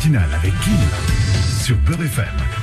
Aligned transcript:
matinale 0.00 0.32
avec 0.32 0.58
Kim 0.60 0.78
sur 1.62 1.76
Beurre 1.76 2.04
FM. 2.04 2.59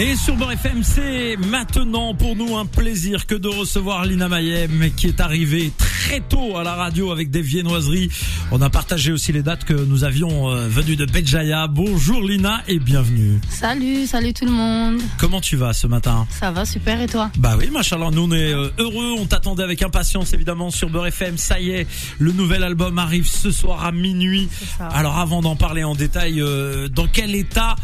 Et 0.00 0.14
sur 0.14 0.36
Beurre 0.36 0.52
FM, 0.52 0.84
c'est 0.84 1.36
maintenant 1.36 2.14
pour 2.14 2.36
nous 2.36 2.56
un 2.56 2.66
plaisir 2.66 3.26
que 3.26 3.34
de 3.34 3.48
recevoir 3.48 4.04
Lina 4.04 4.28
Mayem 4.28 4.92
qui 4.96 5.08
est 5.08 5.20
arrivée 5.20 5.72
très 5.76 6.20
tôt 6.20 6.56
à 6.56 6.62
la 6.62 6.74
radio 6.74 7.10
avec 7.10 7.32
des 7.32 7.42
viennoiseries. 7.42 8.08
On 8.52 8.62
a 8.62 8.70
partagé 8.70 9.10
aussi 9.10 9.32
les 9.32 9.42
dates 9.42 9.64
que 9.64 9.72
nous 9.72 10.04
avions 10.04 10.50
euh, 10.50 10.68
venues 10.68 10.94
de 10.94 11.04
Béjaïa. 11.04 11.66
Bonjour 11.66 12.22
Lina 12.22 12.62
et 12.68 12.78
bienvenue. 12.78 13.40
Salut, 13.50 14.06
salut 14.06 14.32
tout 14.32 14.44
le 14.44 14.52
monde. 14.52 15.00
Comment 15.18 15.40
tu 15.40 15.56
vas 15.56 15.72
ce 15.72 15.88
matin? 15.88 16.28
Ça 16.30 16.52
va 16.52 16.64
super 16.64 17.00
et 17.00 17.08
toi? 17.08 17.32
Bah 17.36 17.56
oui, 17.58 17.68
machallah, 17.68 18.12
nous 18.12 18.22
on 18.22 18.32
est 18.32 18.54
euh, 18.54 18.70
heureux, 18.78 19.16
on 19.18 19.26
t'attendait 19.26 19.64
avec 19.64 19.82
impatience 19.82 20.32
évidemment 20.32 20.70
sur 20.70 20.90
Beurre 20.90 21.08
FM. 21.08 21.36
Ça 21.38 21.58
y 21.58 21.70
est, 21.70 21.88
le 22.20 22.30
nouvel 22.30 22.62
album 22.62 23.00
arrive 23.00 23.26
ce 23.26 23.50
soir 23.50 23.84
à 23.84 23.90
minuit. 23.90 24.48
Alors 24.78 25.18
avant 25.18 25.42
d'en 25.42 25.56
parler 25.56 25.82
en 25.82 25.96
détail, 25.96 26.40
euh, 26.40 26.86
dans 26.86 27.08
quel 27.08 27.34
état 27.34 27.74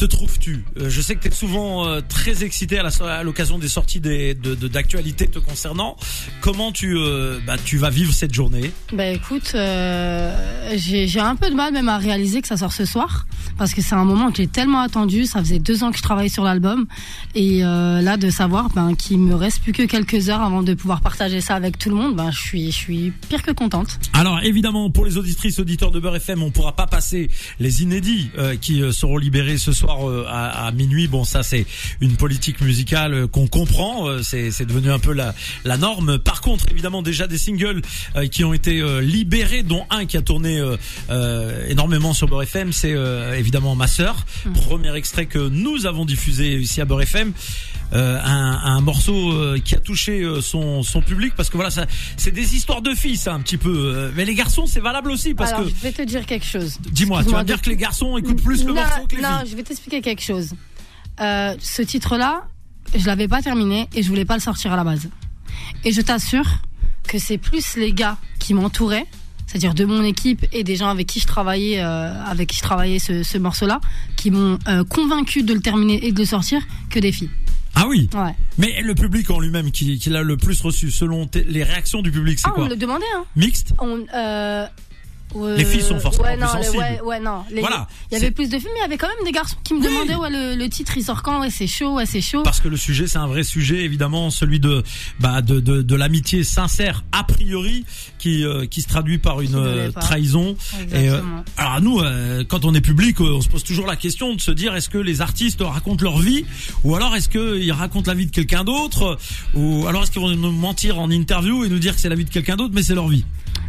te 0.00 0.06
trouves-tu 0.06 0.64
Euh, 0.78 0.88
Je 0.88 1.00
sais 1.02 1.14
que 1.14 1.20
tu 1.20 1.28
es 1.28 1.30
souvent 1.30 1.86
euh, 1.86 2.00
très 2.00 2.42
excité 2.42 2.78
à 2.78 3.22
l'occasion 3.22 3.58
des 3.58 3.68
sorties 3.68 4.00
des- 4.00 4.32
de 4.34 4.54
de- 4.54 4.66
d'actualités 4.68 5.26
te 5.26 5.38
concernant. 5.38 5.96
Comment 6.40 6.72
tu, 6.72 6.96
euh, 6.96 7.38
bah, 7.46 7.56
tu 7.62 7.76
vas 7.76 7.90
vivre 7.90 8.12
cette 8.14 8.32
journée? 8.32 8.70
Bah 8.94 9.06
écoute, 9.08 9.52
euh, 9.54 10.74
j'ai 10.76 11.20
un 11.20 11.36
peu 11.36 11.50
de 11.50 11.54
mal 11.54 11.72
même 11.74 11.90
à 11.90 11.98
réaliser 11.98 12.40
que 12.40 12.48
ça 12.48 12.56
sort 12.56 12.72
ce 12.72 12.86
soir 12.86 13.26
parce 13.58 13.74
que 13.74 13.82
c'est 13.82 13.94
un 13.94 14.04
moment 14.06 14.30
que 14.30 14.38
j'ai 14.38 14.46
tellement 14.46 14.80
attendu. 14.80 15.26
Ça 15.26 15.40
faisait 15.40 15.58
deux 15.58 15.84
ans 15.84 15.90
que 15.90 15.98
je 15.98 16.02
travaillais 16.02 16.30
sur 16.30 16.44
l'album 16.44 16.86
et 17.34 17.62
euh, 17.62 18.00
là 18.00 18.16
de 18.16 18.30
savoir 18.30 18.70
ben, 18.70 18.94
qu'il 18.94 19.18
me 19.18 19.34
reste 19.34 19.60
plus 19.62 19.72
que 19.72 19.82
quelques 19.82 20.30
heures 20.30 20.40
avant 20.42 20.62
de 20.62 20.72
pouvoir 20.72 21.02
partager 21.02 21.42
ça 21.42 21.56
avec 21.56 21.76
tout 21.78 21.90
le 21.90 21.96
monde, 21.96 22.16
ben 22.16 22.30
je 22.30 22.40
suis 22.40 22.72
je 22.72 22.76
suis 22.76 23.12
pire 23.28 23.42
que 23.42 23.50
contente. 23.50 23.98
Alors 24.14 24.40
évidemment, 24.42 24.90
pour 24.90 25.04
les 25.04 25.18
auditrices 25.18 25.58
auditeurs 25.58 25.90
de 25.90 26.00
Beurre 26.00 26.16
FM, 26.16 26.42
on 26.42 26.50
pourra 26.50 26.74
pas 26.74 26.86
passer 26.86 27.28
les 27.58 27.82
inédits 27.82 28.30
qui 28.62 28.80
seront 28.92 29.18
libérés 29.18 29.58
ce 29.58 29.72
soir 29.72 29.89
euh, 29.98 30.24
à, 30.28 30.66
à 30.66 30.72
minuit. 30.72 31.08
Bon, 31.08 31.24
ça 31.24 31.42
c'est 31.42 31.66
une 32.00 32.16
politique 32.16 32.60
musicale 32.60 33.14
euh, 33.14 33.26
qu'on 33.26 33.46
comprend. 33.46 34.08
euh, 34.08 34.22
c'est 34.22 34.50
c'est 34.50 34.66
devenu 34.66 34.90
un 34.90 34.98
peu 34.98 35.12
la, 35.12 35.34
la 35.64 35.76
norme. 35.76 36.18
Par 36.18 36.40
contre, 36.40 36.66
évidemment, 36.70 37.02
déjà 37.02 37.26
des 37.26 37.38
singles 37.38 37.82
qui 38.30 38.44
ont 38.44 38.52
été 38.54 38.82
libérés, 39.02 39.62
dont 39.62 39.84
un 39.90 40.06
qui 40.06 40.16
a 40.16 40.22
tourné 40.22 40.60
énormément 41.68 42.12
sur 42.14 42.28
Beurre 42.28 42.42
FM, 42.44 42.72
c'est 42.72 42.94
évidemment 43.36 43.74
Ma 43.74 43.86
Sœur. 43.86 44.24
Premier 44.54 44.94
extrait 44.94 45.26
que 45.26 45.38
nous 45.38 45.86
avons 45.86 46.04
diffusé 46.04 46.56
ici 46.56 46.80
à 46.80 46.84
Beurre 46.84 47.02
FM. 47.02 47.32
Euh, 47.92 48.20
un, 48.22 48.60
un 48.76 48.80
morceau 48.82 49.32
euh, 49.32 49.58
qui 49.58 49.74
a 49.74 49.80
touché 49.80 50.20
euh, 50.20 50.40
son, 50.40 50.84
son 50.84 51.02
public 51.02 51.34
parce 51.36 51.50
que 51.50 51.56
voilà 51.56 51.70
ça 51.70 51.86
c'est 52.16 52.30
des 52.30 52.54
histoires 52.54 52.82
de 52.82 52.94
filles 52.94 53.16
ça 53.16 53.34
un 53.34 53.40
petit 53.40 53.56
peu 53.56 54.12
mais 54.14 54.24
les 54.24 54.36
garçons 54.36 54.66
c'est 54.66 54.78
valable 54.78 55.10
aussi 55.10 55.34
parce 55.34 55.50
Alors 55.50 55.64
que 55.64 55.70
je 55.70 55.74
vais 55.82 55.90
te 55.90 56.02
dire 56.02 56.24
quelque 56.24 56.46
chose. 56.46 56.78
dis-moi 56.92 57.24
tu 57.24 57.32
vas 57.32 57.42
dire 57.42 57.60
que 57.60 57.68
les 57.68 57.74
garçons 57.76 58.16
écoutent 58.16 58.44
plus 58.44 58.60
le 58.62 58.68
non, 58.68 58.74
morceau 58.74 59.06
que 59.08 59.16
les 59.16 59.22
non, 59.22 59.40
filles 59.40 59.50
je 59.50 59.56
vais 59.56 59.64
t'expliquer 59.80 60.02
quelque 60.02 60.22
chose. 60.22 60.50
Euh, 61.20 61.54
ce 61.60 61.82
titre-là, 61.82 62.44
je 62.96 63.06
l'avais 63.06 63.28
pas 63.28 63.42
terminé 63.42 63.88
et 63.94 64.02
je 64.02 64.08
voulais 64.08 64.24
pas 64.24 64.34
le 64.34 64.40
sortir 64.40 64.72
à 64.72 64.76
la 64.76 64.84
base. 64.84 65.08
Et 65.84 65.92
je 65.92 66.00
t'assure 66.00 66.46
que 67.08 67.18
c'est 67.18 67.38
plus 67.38 67.76
les 67.76 67.92
gars 67.92 68.16
qui 68.38 68.54
m'entouraient, 68.54 69.06
c'est-à-dire 69.46 69.74
de 69.74 69.84
mon 69.84 70.02
équipe 70.04 70.46
et 70.52 70.64
des 70.64 70.76
gens 70.76 70.88
avec 70.88 71.06
qui 71.06 71.20
je 71.20 71.26
travaillais, 71.26 71.80
euh, 71.80 72.24
avec 72.24 72.48
qui 72.50 72.56
je 72.56 72.62
travaillais 72.62 72.98
ce, 72.98 73.22
ce 73.22 73.38
morceau-là, 73.38 73.80
qui 74.16 74.30
m'ont 74.30 74.58
euh, 74.68 74.84
convaincu 74.84 75.42
de 75.42 75.54
le 75.54 75.60
terminer 75.60 76.04
et 76.06 76.12
de 76.12 76.18
le 76.18 76.26
sortir, 76.26 76.60
que 76.90 76.98
des 76.98 77.12
filles. 77.12 77.30
ah 77.74 77.86
oui 77.88 78.08
Ouais. 78.14 78.34
mais 78.58 78.80
le 78.82 78.94
public 78.94 79.30
en 79.30 79.40
lui-même 79.40 79.70
qui, 79.70 79.98
qui 79.98 80.10
l'a 80.10 80.22
le 80.22 80.36
plus 80.36 80.60
reçu 80.60 80.90
selon 80.90 81.28
les 81.34 81.62
réactions 81.64 82.02
du 82.02 82.10
public 82.10 82.38
c'est 82.38 82.46
Ah, 82.48 82.52
on 82.52 82.54
quoi 82.56 82.64
me 82.64 82.70
le 82.70 82.76
demandait, 82.76 83.04
hein. 83.16 83.24
mixte 83.36 83.74
On, 83.78 84.04
euh, 84.14 84.66
euh, 85.36 85.56
Les 85.56 85.64
filles 85.64 85.82
sont 85.82 85.98
forcément 86.00 86.24
ouais, 86.24 86.36
plus 86.36 86.40
non, 86.44 86.48
les- 86.58 86.64
sensibles. 86.64 86.82
Ouais, 86.82 87.00
ouais, 87.02 87.20
non. 87.20 87.44
Les- 87.50 87.60
Voilà, 87.60 87.86
Il 88.10 88.14
y 88.14 88.20
avait 88.20 88.30
plus 88.30 88.48
de 88.48 88.58
filles, 88.58 88.68
mais 88.72 88.80
il 88.80 88.82
y 88.82 88.84
avait 88.84 88.96
quand 88.98 89.08
même 89.08 89.24
des 89.24 89.32
garçons 89.32 89.56
qui 89.64 89.74
me 89.74 89.80
Oui. 89.80 89.86
demandaient 89.86 90.14
ouais, 90.16 90.30
le, 90.30 90.56
le 90.56 90.68
titre 90.68 90.92
il 90.96 91.04
sort 91.04 91.22
quand? 91.22 91.40
Ouais, 91.40 91.50
c'est 91.50 91.66
chaud, 91.66 91.94
ouais, 91.94 92.06
c'est 92.06 92.20
chaud. 92.20 92.42
parce 92.42 92.60
que 92.60 92.68
le 92.68 92.76
sujet 92.76 93.06
c'est 93.06 93.18
un 93.18 93.26
vrai 93.26 93.42
sujet 93.44 93.84
évidemment 93.84 94.30
celui 94.30 94.60
de 94.60 94.82
bah 95.18 95.42
de 95.42 95.60
de, 95.60 95.82
de 95.82 95.94
l'amitié 95.94 96.42
sincère 96.44 97.04
a 97.12 97.24
priori 97.24 97.84
qui 98.18 98.44
euh, 98.44 98.66
qui 98.66 98.82
se 98.82 98.88
traduit 98.88 99.18
par 99.18 99.40
une 99.40 99.54
euh, 99.54 99.90
trahison 99.92 100.56
et 100.92 100.94
euh, 100.94 101.02
Exactement. 101.04 101.44
alors 101.56 101.80
nous 101.80 102.00
euh, 102.00 102.44
quand 102.48 102.64
on 102.64 102.74
est 102.74 102.80
public 102.80 103.20
on 103.20 103.40
se 103.40 103.48
pose 103.48 103.64
toujours 103.64 103.86
la 103.86 103.96
question 103.96 104.34
de 104.34 104.40
se 104.40 104.50
dire 104.50 104.74
est-ce 104.74 104.88
que 104.88 104.98
les 104.98 105.20
artistes 105.20 105.60
racontent 105.62 106.02
leur 106.04 106.18
vie? 106.18 106.44
Ou 106.84 106.94
alors 106.96 107.14
est-ce 107.16 107.28
que 107.28 107.58
ils 107.58 107.72
racontent 107.72 108.10
la 108.10 108.16
vie 108.16 108.26
de 108.26 108.30
quelqu'un 108.32 108.64
d'autre? 108.64 109.18
Ou 109.54 109.86
alors 109.86 110.02
est-ce 110.02 110.10
qu'ils 110.10 110.20
vont 110.22 110.28
nous 110.34 110.52
mentir 110.52 110.98
en 110.98 111.10
interview 111.10 111.64
et 111.64 111.68
nous 111.68 111.78
dire 111.78 111.94
que 111.94 112.00
c'est 112.00 112.08
la 112.08 112.14
vie 112.16 112.24
de 112.24 112.30
quelqu'un 112.30 112.56
d'autre 112.56 112.72
mais 112.74 112.82
c'est 112.82 112.94
leur 112.94 113.08
vie? 113.08 113.24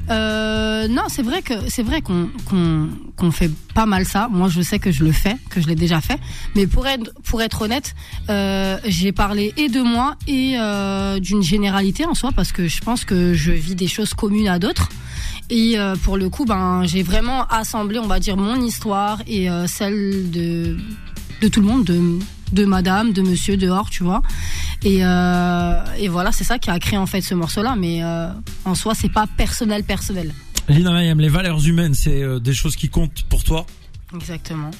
Euh, 0.10 0.88
non, 0.88 1.04
c'est 1.08 1.22
vrai 1.22 1.42
que 1.42 1.51
c'est 1.68 1.84
vrai 1.84 2.02
qu'on 2.02 3.32
fait 3.32 3.52
pas 3.74 3.86
mal 3.86 4.06
ça. 4.06 4.28
Moi, 4.32 4.50
je 4.50 4.62
sais 4.62 4.80
que 4.80 4.92
je 4.92 5.04
le 5.04 5.12
fais, 5.12 5.38
que 5.50 5.62
je 5.62 5.68
l'ai 5.68 5.76
déjà 5.76 6.02
fait. 6.02 6.20
Mais 6.56 6.68
pour 6.68 7.42
être 7.42 7.62
honnête, 7.62 7.96
euh, 8.30 8.78
j'ai 8.86 9.12
parlé 9.12 9.54
et 9.58 9.70
de 9.70 9.82
moi 9.82 10.16
et 10.28 10.56
euh, 10.58 11.20
d'une 11.20 11.44
généralité 11.44 12.06
en 12.06 12.14
soi 12.14 12.32
parce 12.36 12.52
que 12.52 12.68
je 12.68 12.82
pense 12.82 13.06
que 13.06 13.34
je 13.34 13.52
vis 13.52 13.76
des 13.76 13.88
choses 13.88 14.14
communes 14.14 14.48
à 14.48 14.60
d'autres. 14.60 14.90
Et 15.50 15.78
euh, 15.78 15.96
pour 15.96 16.18
le 16.18 16.30
coup, 16.30 16.46
ben 16.46 16.84
j'ai 16.86 17.04
vraiment 17.04 17.46
assemblé, 17.48 18.00
on 18.00 18.08
va 18.08 18.20
dire, 18.20 18.38
mon 18.38 18.62
histoire 18.62 19.22
et 19.28 19.48
celle 19.68 20.32
de 20.32 20.78
tout 21.52 21.62
le 21.62 21.68
monde, 21.68 21.84
de 21.86 22.66
madame, 22.66 23.14
de 23.14 23.22
monsieur 23.22 23.58
dehors, 23.58 23.90
tu 23.90 24.04
vois. 24.04 24.22
Et, 24.84 25.00
et 25.00 26.08
voilà, 26.08 26.32
c'est 26.32 26.44
ça 26.44 26.58
qui 26.58 26.70
a 26.70 26.80
créé 26.80 26.98
en 26.98 27.06
fait 27.06 27.22
ce 27.22 27.36
morceau-là. 27.36 27.76
Mais 27.78 28.02
en 28.66 28.76
soi, 28.76 28.94
c'est 28.96 29.12
pas 29.12 29.28
personnel, 29.28 29.84
personnel. 29.84 30.34
Lina 30.72 30.92
Mayem 30.92 31.20
les 31.20 31.30
valeurs 31.30 31.66
humaines 31.68 31.94
c'est 31.94 32.22
euh, 32.24 32.40
des 32.40 32.54
choses 32.54 32.76
qui 32.76 32.90
comptent 32.90 33.24
pour 33.30 33.44
toi 33.44 33.66
Exactement. 34.16 34.72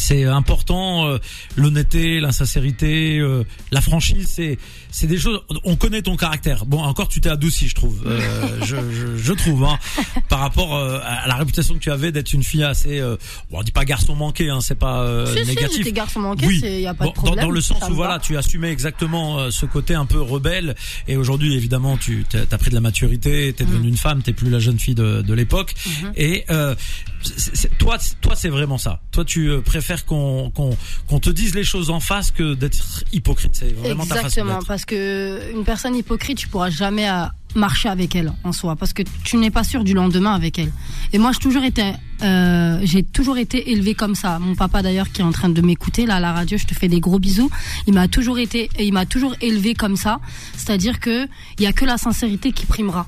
C'est 0.00 0.24
important 0.24 1.06
euh, 1.06 1.18
l'honnêteté 1.56 2.20
la 2.20 2.32
sincérité 2.32 3.18
euh, 3.18 3.44
la 3.70 3.80
franchise 3.80 4.28
c'est 4.34 4.58
c'est 4.90 5.06
des 5.06 5.18
choses 5.18 5.40
on 5.64 5.76
connaît 5.76 6.00
ton 6.02 6.16
caractère 6.16 6.64
bon 6.64 6.78
encore 6.82 7.08
tu 7.08 7.20
t'es 7.20 7.28
adouci 7.28 7.68
je 7.68 7.74
trouve 7.74 8.02
euh, 8.06 8.20
je, 8.64 8.76
je, 8.76 9.16
je 9.16 9.32
trouve 9.34 9.64
hein, 9.64 9.78
par 10.28 10.38
rapport 10.40 10.74
euh, 10.74 10.98
à 11.04 11.28
la 11.28 11.34
réputation 11.34 11.74
que 11.74 11.80
tu 11.80 11.90
avais 11.90 12.12
d'être 12.12 12.32
une 12.32 12.42
fille 12.42 12.64
assez 12.64 12.98
euh, 13.00 13.16
bon, 13.50 13.58
on 13.58 13.62
dit 13.62 13.72
pas 13.72 13.84
garçon 13.84 14.14
manqué 14.16 14.48
hein, 14.48 14.60
c'est 14.62 14.74
pas 14.78 15.02
euh, 15.02 15.26
si, 15.26 15.42
si, 15.42 15.48
négatif 15.48 15.76
j'étais 15.78 15.92
garçon 15.92 16.20
manqué, 16.20 16.46
Oui. 16.46 16.60
y 16.64 16.86
a 16.86 16.94
pas 16.94 17.06
de 17.06 17.10
problème. 17.12 17.36
Dans, 17.36 17.42
dans 17.42 17.50
le 17.50 17.60
sens 17.60 17.82
où 17.90 17.94
voilà, 17.94 18.18
tu 18.18 18.36
assumais 18.38 18.70
exactement 18.72 19.50
ce 19.50 19.66
côté 19.66 19.94
un 19.94 20.06
peu 20.06 20.20
rebelle 20.20 20.74
et 21.08 21.16
aujourd'hui 21.16 21.54
évidemment 21.54 21.96
tu 21.98 22.24
as 22.34 22.58
pris 22.58 22.70
de 22.70 22.74
la 22.74 22.80
maturité, 22.80 23.52
t'es 23.52 23.64
devenue 23.64 23.88
une 23.88 23.96
femme, 23.96 24.22
t'es 24.22 24.32
plus 24.32 24.48
la 24.50 24.58
jeune 24.60 24.78
fille 24.78 24.94
de, 24.94 25.20
de 25.22 25.34
l'époque 25.34 25.74
Mhm. 25.86 26.12
et 26.16 26.44
euh, 26.50 26.74
c'est- 27.22 27.54
c'est- 27.56 27.78
toi 27.78 27.98
toi 28.20 28.34
c'est 28.36 28.48
vraiment 28.48 28.78
ça. 28.78 29.00
Toi 29.12 29.24
tu 29.24 29.48
euh, 29.50 29.60
qu'on 30.04 31.20
te 31.20 31.30
dise 31.30 31.54
les 31.54 31.64
choses 31.64 31.90
en 31.90 32.00
face 32.00 32.30
que 32.30 32.54
d'être 32.54 33.04
hypocrite, 33.12 33.50
c'est 33.54 33.72
vraiment 33.72 34.04
ta 34.04 34.16
façon 34.16 34.26
Exactement, 34.26 34.58
parce 34.66 34.84
que 34.84 35.52
une 35.54 35.64
personne 35.64 35.94
hypocrite, 35.94 36.38
tu 36.38 36.48
pourras 36.48 36.70
jamais 36.70 37.08
euh, 37.08 37.24
marcher 37.54 37.88
avec 37.88 38.14
elle 38.14 38.32
en 38.44 38.52
soi, 38.52 38.76
parce 38.76 38.92
que 38.92 39.02
tu 39.24 39.36
n'es 39.36 39.50
pas 39.50 39.64
sûr 39.64 39.84
du 39.84 39.94
lendemain 39.94 40.34
avec 40.34 40.58
elle. 40.58 40.72
Et 41.12 41.18
moi, 41.18 41.32
j'ai 41.32 41.40
toujours 41.40 41.64
été, 41.64 41.92
euh, 42.22 42.80
j'ai 42.84 43.02
toujours 43.02 43.38
été 43.38 43.72
élevée 43.72 43.94
comme 43.94 44.14
ça. 44.14 44.38
Mon 44.38 44.54
papa 44.54 44.82
d'ailleurs, 44.82 45.10
qui 45.10 45.20
est 45.20 45.24
en 45.24 45.32
train 45.32 45.48
de 45.48 45.60
m'écouter 45.60 46.06
là 46.06 46.16
à 46.16 46.20
la 46.20 46.32
radio, 46.32 46.58
je 46.58 46.66
te 46.66 46.74
fais 46.74 46.88
des 46.88 47.00
gros 47.00 47.18
bisous. 47.18 47.50
Il 47.86 47.94
m'a 47.94 48.08
toujours 48.08 48.38
été, 48.38 48.70
et 48.76 48.84
il 48.84 48.92
m'a 48.92 49.06
toujours 49.06 49.34
élevée 49.40 49.74
comme 49.74 49.96
ça. 49.96 50.20
C'est-à-dire 50.56 51.00
que 51.00 51.26
il 51.58 51.64
y 51.64 51.66
a 51.66 51.72
que 51.72 51.84
la 51.84 51.98
sincérité 51.98 52.52
qui 52.52 52.66
primera. 52.66 53.06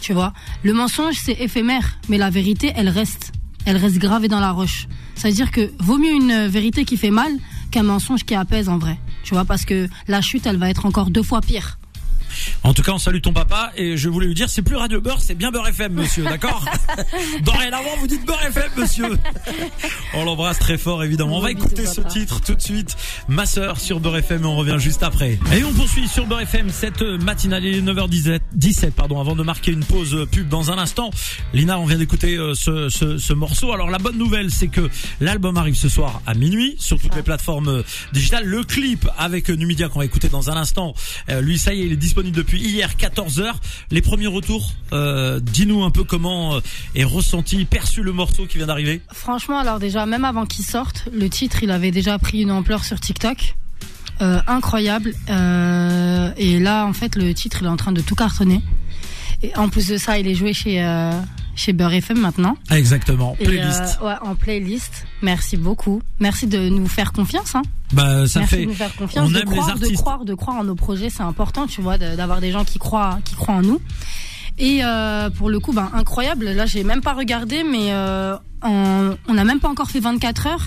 Tu 0.00 0.12
vois, 0.12 0.32
le 0.62 0.72
mensonge 0.72 1.16
c'est 1.16 1.40
éphémère, 1.40 1.98
mais 2.08 2.18
la 2.18 2.30
vérité, 2.30 2.72
elle 2.76 2.88
reste, 2.88 3.32
elle 3.68 3.76
reste 3.76 3.98
gravée 3.98 4.28
dans 4.28 4.40
la 4.40 4.50
roche. 4.50 4.88
C'est-à-dire 5.14 5.50
que 5.50 5.70
vaut 5.78 5.98
mieux 5.98 6.14
une 6.14 6.46
vérité 6.46 6.86
qui 6.86 6.96
fait 6.96 7.10
mal 7.10 7.30
qu'un 7.70 7.82
mensonge 7.82 8.24
qui 8.24 8.34
apaise 8.34 8.70
en 8.70 8.78
vrai. 8.78 8.98
Tu 9.24 9.34
vois, 9.34 9.44
parce 9.44 9.66
que 9.66 9.88
la 10.06 10.22
chute, 10.22 10.46
elle 10.46 10.56
va 10.56 10.70
être 10.70 10.86
encore 10.86 11.10
deux 11.10 11.22
fois 11.22 11.42
pire. 11.42 11.78
En 12.62 12.74
tout 12.74 12.82
cas, 12.82 12.92
on 12.92 12.98
salue 12.98 13.20
ton 13.20 13.32
papa 13.32 13.72
et 13.76 13.96
je 13.96 14.08
voulais 14.08 14.26
lui 14.26 14.34
dire 14.34 14.48
c'est 14.50 14.62
plus 14.62 14.76
Radio 14.76 15.00
Beurre, 15.00 15.20
c'est 15.20 15.34
bien 15.34 15.50
Beurre 15.50 15.68
FM 15.68 15.92
monsieur, 15.94 16.24
d'accord 16.24 16.64
Dorénavant, 17.42 17.96
vous 18.00 18.06
dites 18.06 18.24
Beurre 18.26 18.44
FM 18.46 18.70
monsieur. 18.76 19.18
On 20.14 20.24
l'embrasse 20.24 20.58
très 20.58 20.78
fort 20.78 21.02
évidemment. 21.04 21.38
On 21.38 21.40
va 21.40 21.50
écouter 21.50 21.86
ce 21.86 22.00
papa. 22.00 22.08
titre 22.12 22.40
tout 22.40 22.54
de 22.54 22.60
suite. 22.62 22.96
Ma 23.28 23.46
sœur 23.46 23.80
sur 23.80 24.00
Beurre 24.00 24.18
FM 24.18 24.42
et 24.42 24.46
on 24.46 24.56
revient 24.56 24.76
juste 24.78 25.02
après. 25.02 25.38
Et 25.54 25.64
on 25.64 25.72
poursuit 25.72 26.08
sur 26.08 26.26
Beurre 26.26 26.40
FM 26.42 26.70
cette 26.70 27.02
matinale 27.02 27.64
il 27.64 27.76
est 27.76 27.82
9h17 27.82 28.40
17 28.54 28.94
pardon 28.94 29.20
avant 29.20 29.34
de 29.36 29.42
marquer 29.42 29.72
une 29.72 29.84
pause 29.84 30.26
pub 30.30 30.48
dans 30.48 30.70
un 30.70 30.78
instant. 30.78 31.10
Lina, 31.54 31.78
on 31.78 31.86
vient 31.86 31.98
d'écouter 31.98 32.36
euh, 32.36 32.54
ce, 32.54 32.88
ce, 32.88 33.18
ce 33.18 33.32
morceau. 33.32 33.72
Alors 33.72 33.90
la 33.90 33.98
bonne 33.98 34.18
nouvelle 34.18 34.50
c'est 34.50 34.68
que 34.68 34.88
l'album 35.20 35.56
arrive 35.56 35.76
ce 35.76 35.88
soir 35.88 36.20
à 36.26 36.34
minuit 36.34 36.76
sur 36.78 36.98
toutes 37.00 37.14
les 37.14 37.22
plateformes 37.22 37.68
euh, 37.68 37.82
digitales. 38.12 38.44
Le 38.44 38.62
clip 38.64 39.08
avec 39.18 39.48
Numidia 39.48 39.88
qu'on 39.88 40.00
va 40.00 40.04
écouter 40.04 40.28
dans 40.28 40.50
un 40.50 40.56
instant. 40.56 40.94
euh, 41.30 41.40
lui 41.40 41.58
ça 41.58 41.74
y 41.74 41.80
est, 41.82 41.86
il 41.86 41.92
est 41.92 41.96
disponible 41.96 42.17
depuis 42.22 42.60
hier 42.60 42.90
14h. 42.96 43.54
Les 43.90 44.02
premiers 44.02 44.26
retours, 44.26 44.72
euh, 44.92 45.40
dis-nous 45.40 45.82
un 45.82 45.90
peu 45.90 46.04
comment 46.04 46.56
euh, 46.56 46.60
est 46.94 47.04
ressenti, 47.04 47.64
perçu 47.64 48.02
le 48.02 48.12
morceau 48.12 48.46
qui 48.46 48.58
vient 48.58 48.66
d'arriver. 48.66 49.00
Franchement, 49.12 49.58
alors 49.58 49.78
déjà, 49.78 50.06
même 50.06 50.24
avant 50.24 50.46
qu'il 50.46 50.64
sorte, 50.64 51.08
le 51.12 51.28
titre, 51.28 51.62
il 51.62 51.70
avait 51.70 51.90
déjà 51.90 52.18
pris 52.18 52.42
une 52.42 52.50
ampleur 52.50 52.84
sur 52.84 53.00
TikTok. 53.00 53.54
Euh, 54.20 54.40
incroyable. 54.48 55.14
Et 55.28 56.58
là, 56.58 56.86
en 56.86 56.92
fait, 56.92 57.14
le 57.14 57.32
titre, 57.34 57.58
il 57.60 57.66
est 57.66 57.70
en 57.70 57.76
train 57.76 57.92
de 57.92 58.00
tout 58.00 58.16
cartonner. 58.16 58.62
Et 59.42 59.56
en 59.56 59.68
plus 59.68 59.86
de 59.86 59.96
ça, 59.96 60.18
il 60.18 60.26
est 60.26 60.34
joué 60.34 60.52
chez, 60.52 60.80
chez 61.58 61.72
Beurre 61.72 61.92
FM 61.94 62.18
maintenant. 62.20 62.56
Exactement. 62.70 63.34
Playlist. 63.34 63.98
euh, 64.00 64.06
ouais, 64.06 64.14
en 64.22 64.34
playlist. 64.34 65.04
Merci 65.22 65.56
beaucoup. 65.56 66.00
Merci 66.20 66.46
de 66.46 66.68
nous 66.68 66.86
faire 66.86 67.12
confiance. 67.12 67.54
Hein. 67.54 67.62
Bah, 67.92 68.26
ça 68.28 68.40
Merci 68.40 68.54
fait. 68.54 68.60
de 68.62 68.66
nous 68.68 68.74
faire 68.74 68.94
confiance, 68.96 69.28
on 69.28 69.30
de 69.32 69.38
aime 69.38 69.50
les 69.50 69.56
croire, 69.56 69.66
de 69.66 69.82
artistes. 69.82 69.96
croire, 69.96 70.24
de 70.24 70.34
croire 70.34 70.56
en 70.58 70.64
nos 70.64 70.74
projets, 70.74 71.10
c'est 71.10 71.22
important, 71.22 71.66
tu 71.66 71.80
vois, 71.82 71.98
de- 71.98 72.16
d'avoir 72.16 72.40
des 72.40 72.52
gens 72.52 72.64
qui 72.64 72.78
croient, 72.78 73.18
qui 73.24 73.34
croient 73.34 73.56
en 73.56 73.62
nous. 73.62 73.80
Et 74.58 74.80
euh, 74.84 75.30
pour 75.30 75.50
le 75.50 75.60
coup, 75.60 75.72
ben 75.72 75.88
incroyable. 75.94 76.46
Là, 76.50 76.66
j'ai 76.66 76.84
même 76.84 77.00
pas 77.00 77.12
regardé, 77.14 77.62
mais 77.64 77.92
euh, 77.92 78.36
en- 78.62 79.10
on 79.28 79.34
n'a 79.34 79.44
même 79.44 79.60
pas 79.60 79.68
encore 79.68 79.90
fait 79.90 80.00
24 80.00 80.46
heures 80.46 80.66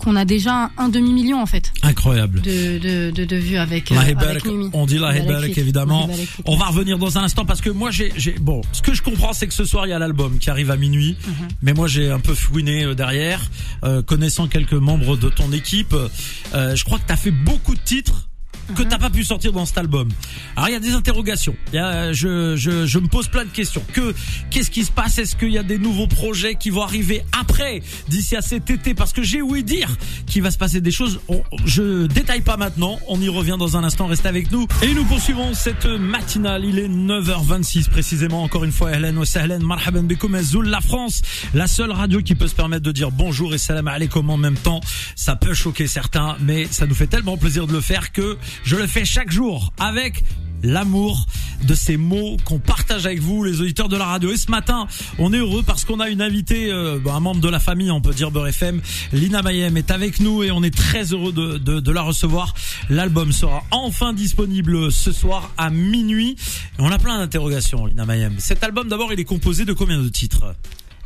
qu'on 0.00 0.16
a 0.16 0.24
déjà 0.24 0.70
un 0.78 0.88
demi 0.88 1.12
million 1.12 1.40
en 1.40 1.46
fait 1.46 1.72
Incroyable. 1.82 2.40
de 2.40 2.78
de, 2.78 3.10
de, 3.10 3.24
de 3.24 3.36
vues 3.36 3.56
avec, 3.58 3.92
euh, 3.92 3.94
La 3.94 4.00
avec 4.02 4.44
Mimi. 4.44 4.70
on 4.72 4.86
dit 4.86 4.98
la 4.98 5.12
Fik. 5.12 5.58
évidemment. 5.58 6.06
La. 6.08 6.14
On 6.46 6.56
va 6.56 6.66
revenir 6.66 6.98
dans 6.98 7.18
un 7.18 7.22
instant 7.24 7.44
parce 7.44 7.60
que 7.60 7.70
moi 7.70 7.90
j'ai 7.90 8.12
j'ai 8.16 8.32
bon 8.32 8.62
ce 8.72 8.82
que 8.82 8.94
je 8.94 9.02
comprends 9.02 9.32
c'est 9.32 9.46
que 9.46 9.54
ce 9.54 9.64
soir 9.64 9.86
il 9.86 9.90
y 9.90 9.92
a 9.92 9.98
l'album 9.98 10.38
qui 10.38 10.50
arrive 10.50 10.70
à 10.70 10.76
minuit 10.76 11.16
Mhm. 11.26 11.48
mais 11.62 11.72
moi 11.74 11.86
j'ai 11.86 12.10
un 12.10 12.20
peu 12.20 12.34
fouiné 12.34 12.84
euh, 12.84 12.94
derrière 12.94 13.40
euh, 13.84 14.02
connaissant 14.02 14.48
quelques 14.48 14.72
membres 14.72 15.16
de 15.16 15.28
ton 15.28 15.52
équipe 15.52 15.94
euh, 16.54 16.74
je 16.74 16.84
crois 16.84 16.98
que 16.98 17.06
tu 17.06 17.12
as 17.12 17.16
fait 17.16 17.30
beaucoup 17.30 17.74
de 17.74 17.80
titres 17.80 18.28
que 18.74 18.82
t'as 18.82 18.98
pas 18.98 19.10
pu 19.10 19.24
sortir 19.24 19.52
dans 19.52 19.66
cet 19.66 19.78
album. 19.78 20.08
Alors 20.56 20.68
il 20.68 20.72
y 20.72 20.76
a 20.76 20.80
des 20.80 20.92
interrogations. 20.92 21.54
Y 21.72 21.78
a, 21.78 22.12
je, 22.12 22.56
je, 22.56 22.86
je 22.86 22.98
me 22.98 23.08
pose 23.08 23.28
plein 23.28 23.44
de 23.44 23.50
questions. 23.50 23.82
Que 23.92 24.14
qu'est-ce 24.50 24.70
qui 24.70 24.84
se 24.84 24.92
passe? 24.92 25.18
Est-ce 25.18 25.36
qu'il 25.36 25.50
y 25.50 25.58
a 25.58 25.62
des 25.62 25.78
nouveaux 25.78 26.06
projets 26.06 26.54
qui 26.54 26.70
vont 26.70 26.82
arriver 26.82 27.22
après, 27.38 27.82
d'ici 28.08 28.36
à 28.36 28.42
cet 28.42 28.70
été? 28.70 28.94
Parce 28.94 29.12
que 29.12 29.22
j'ai 29.22 29.42
ouï 29.42 29.62
dire 29.64 29.88
qu'il 30.26 30.42
va 30.42 30.50
se 30.50 30.58
passer 30.58 30.80
des 30.80 30.90
choses. 30.90 31.20
On- 31.28 31.42
je 31.66 32.06
détaille 32.06 32.40
pas 32.42 32.56
maintenant. 32.56 32.98
On 33.08 33.20
y 33.20 33.28
revient 33.28 33.56
dans 33.58 33.76
un 33.76 33.84
instant. 33.84 34.06
Restez 34.06 34.28
avec 34.28 34.50
nous. 34.50 34.66
Et 34.82 34.92
nous 34.94 35.04
poursuivons 35.04 35.54
cette 35.54 35.86
matinale. 35.86 36.64
Il 36.64 36.78
est 36.78 36.88
9h26 36.88 37.88
précisément. 37.90 38.42
Encore 38.42 38.64
une 38.64 38.72
fois, 38.72 38.92
Helen 38.92 39.18
wa 39.18 39.26
sahlan, 39.26 39.60
marhaban 39.60 40.02
bikoum 40.04 40.34
Azul, 40.34 40.66
la 40.68 40.80
France, 40.80 41.22
la 41.54 41.66
seule 41.66 41.90
radio 41.92 42.20
qui 42.22 42.34
peut 42.34 42.46
se 42.48 42.54
permettre 42.54 42.82
de 42.82 42.92
dire 42.92 43.10
bonjour 43.10 43.54
et 43.54 43.58
salam 43.58 43.88
alaikum 43.88 44.28
en 44.30 44.36
même 44.36 44.56
temps. 44.56 44.80
Ça 45.16 45.36
peut 45.36 45.54
choquer 45.54 45.86
certains, 45.86 46.36
mais 46.40 46.66
ça 46.70 46.86
nous 46.86 46.94
fait 46.94 47.06
tellement 47.06 47.36
plaisir 47.36 47.66
de 47.66 47.72
le 47.72 47.80
faire 47.80 48.12
que 48.12 48.38
je 48.64 48.76
le 48.76 48.86
fais 48.86 49.04
chaque 49.04 49.30
jour 49.30 49.72
avec 49.78 50.24
l'amour 50.62 51.26
de 51.64 51.74
ces 51.74 51.96
mots 51.96 52.36
qu'on 52.44 52.58
partage 52.58 53.06
avec 53.06 53.20
vous, 53.20 53.44
les 53.44 53.60
auditeurs 53.60 53.88
de 53.88 53.96
la 53.96 54.06
radio. 54.06 54.30
Et 54.30 54.36
ce 54.36 54.50
matin, 54.50 54.86
on 55.18 55.32
est 55.32 55.38
heureux 55.38 55.62
parce 55.62 55.84
qu'on 55.84 56.00
a 56.00 56.08
une 56.08 56.22
invitée, 56.22 56.70
euh, 56.70 56.98
un 57.06 57.20
membre 57.20 57.40
de 57.40 57.48
la 57.48 57.60
famille, 57.60 57.90
on 57.90 58.00
peut 58.00 58.14
dire 58.14 58.30
Beurre 58.30 58.48
FM. 58.48 58.80
Lina 59.12 59.42
Mayem 59.42 59.76
est 59.76 59.90
avec 59.90 60.20
nous 60.20 60.42
et 60.42 60.50
on 60.50 60.62
est 60.62 60.74
très 60.74 61.12
heureux 61.12 61.32
de, 61.32 61.58
de, 61.58 61.92
la 61.92 62.02
recevoir. 62.02 62.54
L'album 62.88 63.32
sera 63.32 63.64
enfin 63.70 64.12
disponible 64.12 64.90
ce 64.90 65.12
soir 65.12 65.52
à 65.56 65.70
minuit. 65.70 66.36
On 66.78 66.90
a 66.90 66.98
plein 66.98 67.18
d'interrogations, 67.18 67.86
Lina 67.86 68.06
Mayem. 68.06 68.36
Cet 68.38 68.64
album, 68.64 68.88
d'abord, 68.88 69.12
il 69.12 69.20
est 69.20 69.24
composé 69.24 69.64
de 69.64 69.72
combien 69.72 70.00
de 70.00 70.08
titres? 70.08 70.54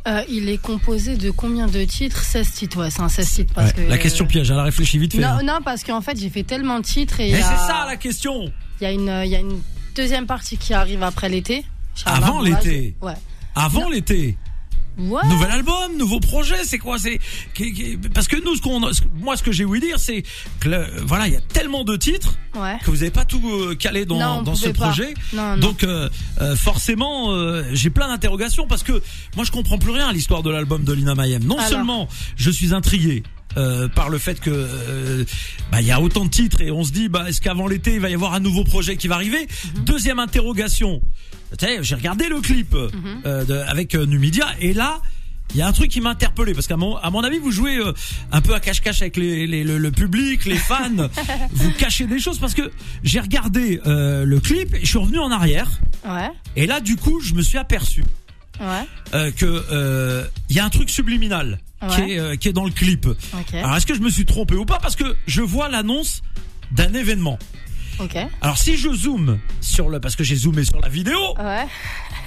Euh, 0.07 0.21
il 0.29 0.49
est 0.49 0.57
composé 0.59 1.17
de 1.17 1.31
combien 1.31 1.65
de 1.67 1.83
titres? 1.83 2.21
16 2.23 2.51
titres, 2.51 2.77
ouais, 2.79 2.91
c'est 2.91 3.01
un 3.01 3.09
16 3.09 3.29
titres. 3.31 3.53
Parce 3.55 3.71
Ouais, 3.71 3.85
que, 3.85 3.89
La 3.89 3.97
question 3.97 4.25
piège, 4.27 4.51
elle 4.51 4.59
a 4.59 4.63
réfléchi 4.63 4.99
vite 4.99 5.13
fait. 5.13 5.19
Non, 5.19 5.29
hein. 5.29 5.43
non, 5.43 5.59
parce 5.65 5.83
qu'en 5.83 6.01
fait, 6.01 6.19
j'ai 6.19 6.29
fait 6.29 6.43
tellement 6.43 6.79
de 6.79 6.83
titres 6.85 7.19
et 7.21 7.29
Et 7.29 7.31
y 7.31 7.35
c'est 7.37 7.41
a- 7.43 7.67
ça 7.67 7.85
la 7.87 7.95
question 7.97 8.51
Il 8.79 8.83
y 8.83 8.87
a 8.87 8.91
une, 8.91 9.21
il 9.25 9.29
y 9.31 9.35
a 9.35 9.39
une 9.39 9.59
deuxième 9.95 10.27
partie 10.27 10.57
qui 10.57 10.73
arrive 10.75 11.01
après 11.01 11.27
l'été. 11.29 11.65
Avant 12.05 12.41
l'été. 12.41 12.95
Ouais. 13.01 13.13
Avant 13.55 13.89
l'été 13.89 14.37
Nouvel 14.97 15.51
album, 15.51 15.97
nouveau 15.97 16.19
projet, 16.19 16.63
c'est 16.63 16.77
quoi 16.77 16.97
C'est 16.97 17.19
parce 18.13 18.27
que 18.27 18.41
nous, 18.43 18.55
ce 18.55 18.61
qu'on, 18.61 18.79
moi, 19.19 19.35
ce 19.35 19.43
que 19.43 19.51
j'ai 19.51 19.65
ouï 19.65 19.79
dire, 19.79 19.99
c'est 19.99 20.23
que 20.59 20.69
le- 20.69 20.87
voilà, 21.05 21.27
il 21.27 21.33
y 21.33 21.37
a 21.37 21.41
tellement 21.41 21.83
de 21.83 21.95
titres 21.97 22.35
Ouais. 22.55 22.77
que 22.83 22.85
vous 22.91 22.97
n'avez 22.97 23.11
pas 23.11 23.25
tout 23.25 23.41
euh, 23.49 23.75
calé 23.75 24.05
dans, 24.05 24.17
Non, 24.17 24.41
dans 24.41 24.55
ce 24.55 24.69
projet. 24.69 25.13
Non, 25.33 25.55
non. 25.55 25.57
Donc 25.57 25.83
euh, 25.83 26.09
euh, 26.41 26.55
forcément, 26.55 27.31
euh, 27.33 27.63
j'ai 27.73 27.89
plein 27.89 28.07
d'interrogations 28.07 28.67
parce 28.67 28.83
que 28.83 29.01
moi, 29.35 29.43
je 29.43 29.51
comprends 29.51 29.77
plus 29.77 29.91
rien 29.91 30.07
à 30.07 30.13
l'histoire 30.13 30.41
de 30.43 30.49
l'album 30.49 30.83
de 30.85 30.93
Lina 30.93 31.15
Mayem. 31.15 31.43
Non 31.43 31.57
Alors. 31.57 31.67
seulement 31.69 32.07
je 32.37 32.49
suis 32.49 32.73
intrigué. 32.73 33.23
Euh, 33.57 33.87
par 33.87 34.09
le 34.09 34.17
fait 34.17 34.39
que 34.39 34.49
euh, 34.51 35.23
bah, 35.71 35.81
il 35.81 35.87
y 35.87 35.91
a 35.91 36.01
autant 36.01 36.25
de 36.25 36.29
titres 36.29 36.61
et 36.61 36.71
on 36.71 36.83
se 36.83 36.91
dit 36.91 37.07
bah 37.09 37.25
est-ce 37.27 37.39
qu'avant 37.41 37.67
l'été 37.67 37.93
il 37.95 37.99
va 38.01 38.09
y 38.09 38.13
avoir 38.13 38.33
un 38.33 38.39
nouveau 38.39 38.63
projet 38.63 38.97
qui 38.97 39.07
va 39.07 39.15
arriver? 39.15 39.47
Mhm. 39.77 39.83
deuxième 39.85 40.19
interrogation 40.19 41.01
j'ai 41.81 41.95
regardé 41.95 42.27
le 42.27 42.41
clip 42.41 42.73
Mhm. 42.73 42.89
euh, 43.25 43.45
de- 43.45 43.53
avec 43.53 43.95
euh, 43.95 44.05
Numidia 44.05 44.47
et 44.59 44.73
là 44.73 44.99
il 45.53 45.57
y 45.57 45.61
a 45.61 45.67
un 45.67 45.71
truc 45.71 45.89
qui 45.91 46.01
m'a 46.01 46.09
interpellé 46.09 46.53
parce 46.53 46.67
qu'à 46.67 46.75
mon, 46.75 46.97
à 46.97 47.09
mon 47.11 47.23
avis 47.23 47.37
vous 47.37 47.51
jouez 47.51 47.77
euh, 47.77 47.93
un 48.31 48.41
peu 48.41 48.53
à 48.55 48.59
cache-cache 48.59 49.01
avec 49.03 49.15
les, 49.15 49.45
les- 49.47 49.63
le, 49.63 49.77
le 49.77 49.91
public, 49.91 50.43
les 50.45 50.57
fans, 50.57 51.07
vous 51.53 51.71
cachez 51.73 52.07
des 52.07 52.19
choses 52.19 52.39
parce 52.39 52.55
que 52.55 52.71
j'ai 53.03 53.19
regardé 53.21 53.79
euh, 53.85 54.25
le 54.25 54.39
clip 54.41 54.73
et 54.73 54.81
je 54.81 54.87
suis 54.87 54.97
revenu 54.97 55.19
en 55.19 55.31
arrière 55.31 55.69
Ouais. 56.07 56.29
et 56.55 56.65
là 56.67 56.81
du 56.81 56.97
coup 56.97 57.21
je 57.21 57.33
me 57.35 57.41
suis 57.41 57.57
aperçu 57.57 58.03
Ouais. 58.59 58.87
euh, 59.13 59.31
que 59.31 59.45
euh, 59.45 60.25
il 60.49 60.55
y 60.55 60.59
a 60.59 60.65
un 60.65 60.69
truc 60.69 60.89
subliminal 60.89 61.59
qui, 61.91 62.01
est, 62.01 62.19
euh, 62.19 62.35
qui 62.35 62.47
est 62.47 62.53
dans 62.53 62.65
le 62.65 62.71
clip. 62.71 63.07
Alors 63.53 63.75
est-ce 63.75 63.85
que 63.85 63.93
je 63.93 64.01
me 64.01 64.09
suis 64.09 64.25
trompé 64.25 64.55
ou 64.55 64.65
pas? 64.65 64.79
Parce 64.81 64.95
que 64.95 65.15
je 65.27 65.41
vois 65.41 65.69
l'annonce 65.69 66.23
d'un 66.71 66.93
événement. 66.93 67.37
Ok. 67.99 68.17
Alors 68.41 68.57
si 68.57 68.77
je 68.77 68.89
zoome 68.93 69.39
sur 69.61 69.89
le 69.89 69.99
parce 69.99 70.15
que 70.15 70.23
j'ai 70.23 70.35
zoomé 70.35 70.63
sur 70.63 70.79
la 70.81 70.89
vidéo, 70.89 71.17
Ouais. 71.37 71.65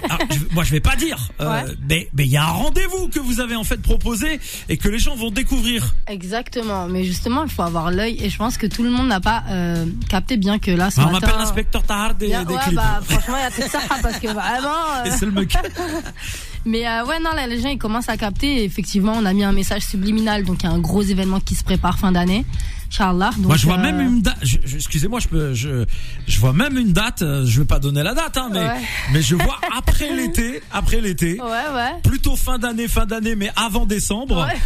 alors, 0.03 0.19
je- 0.31 0.53
moi 0.55 0.63
je 0.63 0.71
vais 0.71 0.79
pas 0.79 0.95
dire 0.95 1.29
euh, 1.41 1.49
Ouais. 1.63 1.71
mais 1.87 2.09
mais 2.15 2.25
il 2.25 2.31
y 2.31 2.37
a 2.37 2.43
un 2.43 2.51
rendez-vous 2.51 3.07
que 3.09 3.19
vous 3.19 3.39
avez 3.39 3.55
en 3.55 3.63
fait 3.63 3.81
proposé 3.81 4.39
et 4.69 4.77
que 4.77 4.89
les 4.89 4.99
gens 4.99 5.15
vont 5.15 5.31
découvrir. 5.31 5.93
Exactement. 6.07 6.87
Mais 6.87 7.03
justement, 7.03 7.43
il 7.43 7.49
faut 7.49 7.61
avoir 7.63 7.91
l'œil 7.91 8.17
et 8.23 8.29
je 8.29 8.37
pense 8.37 8.57
que 8.57 8.67
tout 8.67 8.83
le 8.83 8.89
monde 8.89 9.07
n'a 9.07 9.19
pas 9.19 9.43
euh, 9.49 9.85
capté 10.09 10.37
bien 10.37 10.59
que 10.59 10.71
là, 10.71 10.89
ce 10.91 11.01
Ah, 11.01 11.05
on 11.07 11.11
m'appelle 11.11 11.35
l'inspecteur 11.37 11.83
Tahar 11.83 12.15
des, 12.15 12.27
Bien- 12.27 12.43
des 12.43 12.53
ouais, 12.53 12.59
clips. 12.63 12.75
bah, 12.75 12.99
franchement, 13.07 13.35
il 13.37 13.41
y 13.43 13.45
a 13.45 13.51
tout 13.65 13.69
ça 13.71 13.79
parce 14.01 14.17
que 14.19 14.27
vraiment. 14.27 14.75
euh, 14.97 15.05
Et 15.05 15.11
c'est 15.11 15.25
le 15.25 15.31
mec. 15.31 15.55
Mais 16.65 16.85
euh, 16.87 17.05
ouais, 17.05 17.19
non, 17.19 17.31
là, 17.33 17.47
les 17.47 17.61
gens 17.61 17.69
ils 17.69 17.77
commencent 17.77 18.09
à 18.09 18.17
capter. 18.17 18.57
Et 18.61 18.63
effectivement, 18.65 19.13
on 19.15 19.25
a 19.25 19.33
mis 19.33 19.43
un 19.43 19.51
message 19.53 19.83
subliminal, 19.83 20.43
donc 20.43 20.57
il 20.63 20.65
y 20.65 20.69
a 20.69 20.73
un 20.73 20.79
gros 20.79 21.01
événement 21.01 21.39
qui 21.39 21.55
se 21.55 21.63
prépare 21.63 21.97
fin 21.99 22.11
d'année, 22.11 22.45
Inch'Allah. 22.91 23.29
Moi, 23.37 23.55
je 23.55 23.65
vois 23.65 23.77
euh, 23.77 23.81
même 23.81 23.99
une 24.01 24.21
date. 24.21 24.37
Excusez-moi, 24.73 25.19
je 25.19 25.27
peux. 25.27 25.53
Je, 25.53 25.85
je 26.27 26.39
vois 26.39 26.53
même 26.53 26.77
une 26.77 26.91
date. 26.91 27.21
euh, 27.21 27.45
Je 27.45 27.59
vais 27.61 27.65
pas 27.67 27.79
donner 27.79 28.01
la 28.03 28.13
date, 28.13 28.35
hein, 28.37 28.49
mais 28.51 28.59
Ouais. 28.59 28.81
mais 29.13 29.21
je 29.21 29.35
vois 29.35 29.59
après 29.77 30.13
l'été, 30.15 30.61
après 30.71 30.99
l'été, 31.01 31.39
Ouais, 31.41 31.47
ouais. 31.75 31.91
plutôt 32.03 32.35
fin 32.35 32.57
d'année, 32.57 32.87
fin 32.87 33.05
d'année, 33.05 33.35
mais 33.35 33.51
avant 33.55 33.85
décembre. 33.85 34.47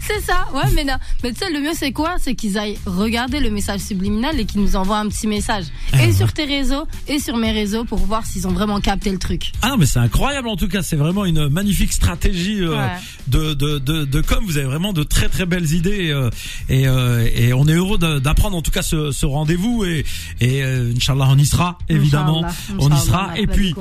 C'est 0.00 0.20
ça, 0.20 0.46
ouais, 0.54 0.70
mais 0.74 0.84
non. 0.84 0.94
Mais 1.22 1.32
tu 1.32 1.38
sais, 1.38 1.50
le 1.50 1.60
mieux, 1.60 1.72
c'est 1.74 1.92
quoi? 1.92 2.16
C'est 2.18 2.34
qu'ils 2.34 2.58
aillent 2.58 2.78
regarder 2.86 3.40
le 3.40 3.50
message 3.50 3.80
subliminal 3.80 4.38
et 4.38 4.44
qu'ils 4.44 4.60
nous 4.60 4.76
envoient 4.76 4.98
un 4.98 5.08
petit 5.08 5.26
message. 5.26 5.64
Ah 5.92 6.04
Et 6.04 6.12
sur 6.12 6.32
tes 6.32 6.44
réseaux, 6.44 6.86
et 7.08 7.18
sur 7.18 7.36
mes 7.36 7.52
réseaux, 7.52 7.84
pour 7.84 7.98
voir 7.98 8.26
s'ils 8.26 8.46
ont 8.46 8.52
vraiment 8.52 8.80
capté 8.80 9.10
le 9.10 9.18
truc. 9.18 9.52
Ah 9.62 9.68
non, 9.68 9.76
mais 9.78 9.86
c'est 9.86 9.98
incroyable 9.98 10.48
en 10.48 10.56
tout 10.56 10.68
cas. 10.68 10.82
C'est 10.82 10.96
vraiment 10.96 11.24
une 11.24 11.48
magnifique 11.48 11.92
stratégie 11.92 12.60
euh, 12.62 12.86
de, 13.28 13.54
de 13.54 13.78
de 13.78 14.04
de 14.04 14.20
com. 14.20 14.42
Vous 14.46 14.56
avez 14.58 14.66
vraiment 14.66 14.92
de 14.92 15.02
très 15.02 15.28
très 15.28 15.46
belles 15.46 15.53
idées 15.58 16.10
euh, 16.10 16.30
et 16.68 16.86
euh, 16.86 17.28
et 17.34 17.52
on 17.52 17.66
est 17.66 17.74
heureux 17.74 17.98
d'apprendre 18.20 18.56
en 18.56 18.62
tout 18.62 18.70
cas 18.70 18.82
ce, 18.82 19.12
ce 19.12 19.26
rendez-vous 19.26 19.84
et 19.84 20.04
et 20.40 20.62
euh, 20.62 20.92
Inch'Allah 20.96 21.26
on 21.30 21.38
y 21.38 21.46
sera 21.46 21.78
évidemment. 21.88 22.44
On 22.78 22.90
y 22.90 22.98
sera 22.98 23.38
et 23.38 23.46
puis. 23.46 23.74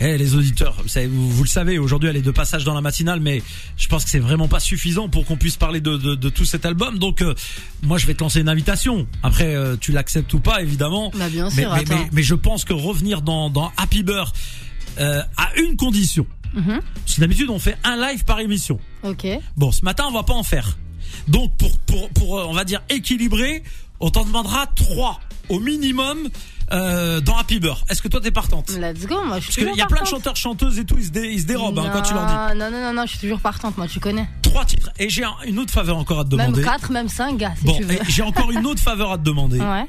Eh 0.00 0.18
les 0.18 0.34
auditeurs, 0.34 0.74
vous, 0.82 0.88
savez, 0.88 1.06
vous, 1.06 1.30
vous 1.30 1.44
le 1.44 1.48
savez, 1.48 1.78
aujourd'hui 1.78 2.08
elle 2.08 2.16
est 2.16 2.22
de 2.22 2.32
passage 2.32 2.64
dans 2.64 2.74
la 2.74 2.80
matinale, 2.80 3.20
mais 3.20 3.42
je 3.76 3.86
pense 3.86 4.02
que 4.04 4.10
c'est 4.10 4.18
vraiment 4.18 4.48
pas 4.48 4.58
suffisant 4.58 5.08
pour 5.08 5.24
qu'on 5.24 5.36
puisse 5.36 5.56
parler 5.56 5.80
de, 5.80 5.96
de, 5.96 6.16
de 6.16 6.28
tout 6.30 6.44
cet 6.44 6.66
album. 6.66 6.98
Donc 6.98 7.22
euh, 7.22 7.32
moi 7.84 7.96
je 7.96 8.06
vais 8.06 8.14
te 8.14 8.20
lancer 8.20 8.40
une 8.40 8.48
invitation. 8.48 9.06
Après 9.22 9.54
euh, 9.54 9.76
tu 9.80 9.92
l'acceptes 9.92 10.34
ou 10.34 10.40
pas 10.40 10.62
évidemment. 10.62 11.12
Bah, 11.16 11.28
bien 11.28 11.48
mais, 11.56 11.62
sûr, 11.62 11.72
mais, 11.72 11.80
attends. 11.80 11.94
mais, 11.94 12.08
mais 12.12 12.22
je 12.24 12.34
pense 12.34 12.64
que 12.64 12.72
revenir 12.72 13.22
dans, 13.22 13.50
dans 13.50 13.70
Happy 13.76 14.04
euh, 14.98 15.22
à 15.36 15.60
une 15.60 15.76
condition. 15.76 16.26
Parce 16.54 17.14
que 17.14 17.20
d'habitude 17.20 17.50
on 17.50 17.60
fait 17.60 17.76
un 17.84 17.96
live 17.96 18.24
par 18.24 18.40
émission. 18.40 18.80
Ok. 19.04 19.26
Bon 19.56 19.70
ce 19.70 19.84
matin 19.84 20.06
on 20.08 20.12
va 20.12 20.24
pas 20.24 20.34
en 20.34 20.42
faire. 20.42 20.76
Donc 21.28 21.56
pour 21.56 21.76
pour 21.78 22.08
pour 22.10 22.38
euh, 22.38 22.44
on 22.48 22.52
va 22.52 22.64
dire 22.64 22.80
équilibrer, 22.88 23.62
on 24.00 24.10
t'en 24.10 24.24
demandera 24.24 24.66
trois 24.74 25.20
au 25.48 25.60
minimum 25.60 26.28
euh, 26.72 27.20
dans 27.20 27.36
Happy 27.36 27.60
Beurre. 27.60 27.84
Est-ce 27.90 28.00
que 28.00 28.08
toi 28.08 28.20
t'es 28.20 28.30
partante? 28.30 28.70
Let's 28.70 29.06
go, 29.06 29.22
moi 29.24 29.38
je 29.38 29.50
suis 29.52 29.62
parce 29.62 29.72
qu'il 29.72 29.78
y 29.78 29.82
a 29.82 29.86
plein 29.86 30.02
de 30.02 30.06
chanteurs, 30.06 30.36
chanteuses 30.36 30.78
et 30.78 30.84
tout, 30.84 30.96
ils 30.98 31.04
se, 31.04 31.10
dé- 31.10 31.30
ils 31.30 31.40
se 31.42 31.46
dérobent 31.46 31.78
hein, 31.78 31.90
quand 31.92 32.02
tu 32.02 32.14
leur 32.14 32.24
dis. 32.26 32.58
Non, 32.58 32.70
non, 32.70 32.80
non, 32.80 32.92
non, 32.94 33.02
je 33.04 33.10
suis 33.10 33.18
toujours 33.18 33.40
partante, 33.40 33.76
moi, 33.76 33.86
tu 33.86 34.00
connais. 34.00 34.26
Trois 34.40 34.64
titres. 34.64 34.90
Et 34.98 35.08
j'ai 35.10 35.24
un- 35.24 35.34
une 35.46 35.58
autre 35.58 35.72
faveur 35.72 35.98
encore 35.98 36.20
à 36.20 36.24
te 36.24 36.30
demander. 36.30 36.62
Même 36.62 36.64
4, 36.64 36.90
même 36.90 37.08
5, 37.08 37.36
gars, 37.36 37.52
si 37.58 37.64
bon, 37.66 37.78
j'ai 38.08 38.22
encore 38.22 38.50
une 38.50 38.64
autre 38.66 38.80
faveur 38.82 39.12
à 39.12 39.18
te 39.18 39.22
demander. 39.22 39.58
Ouais. 39.60 39.86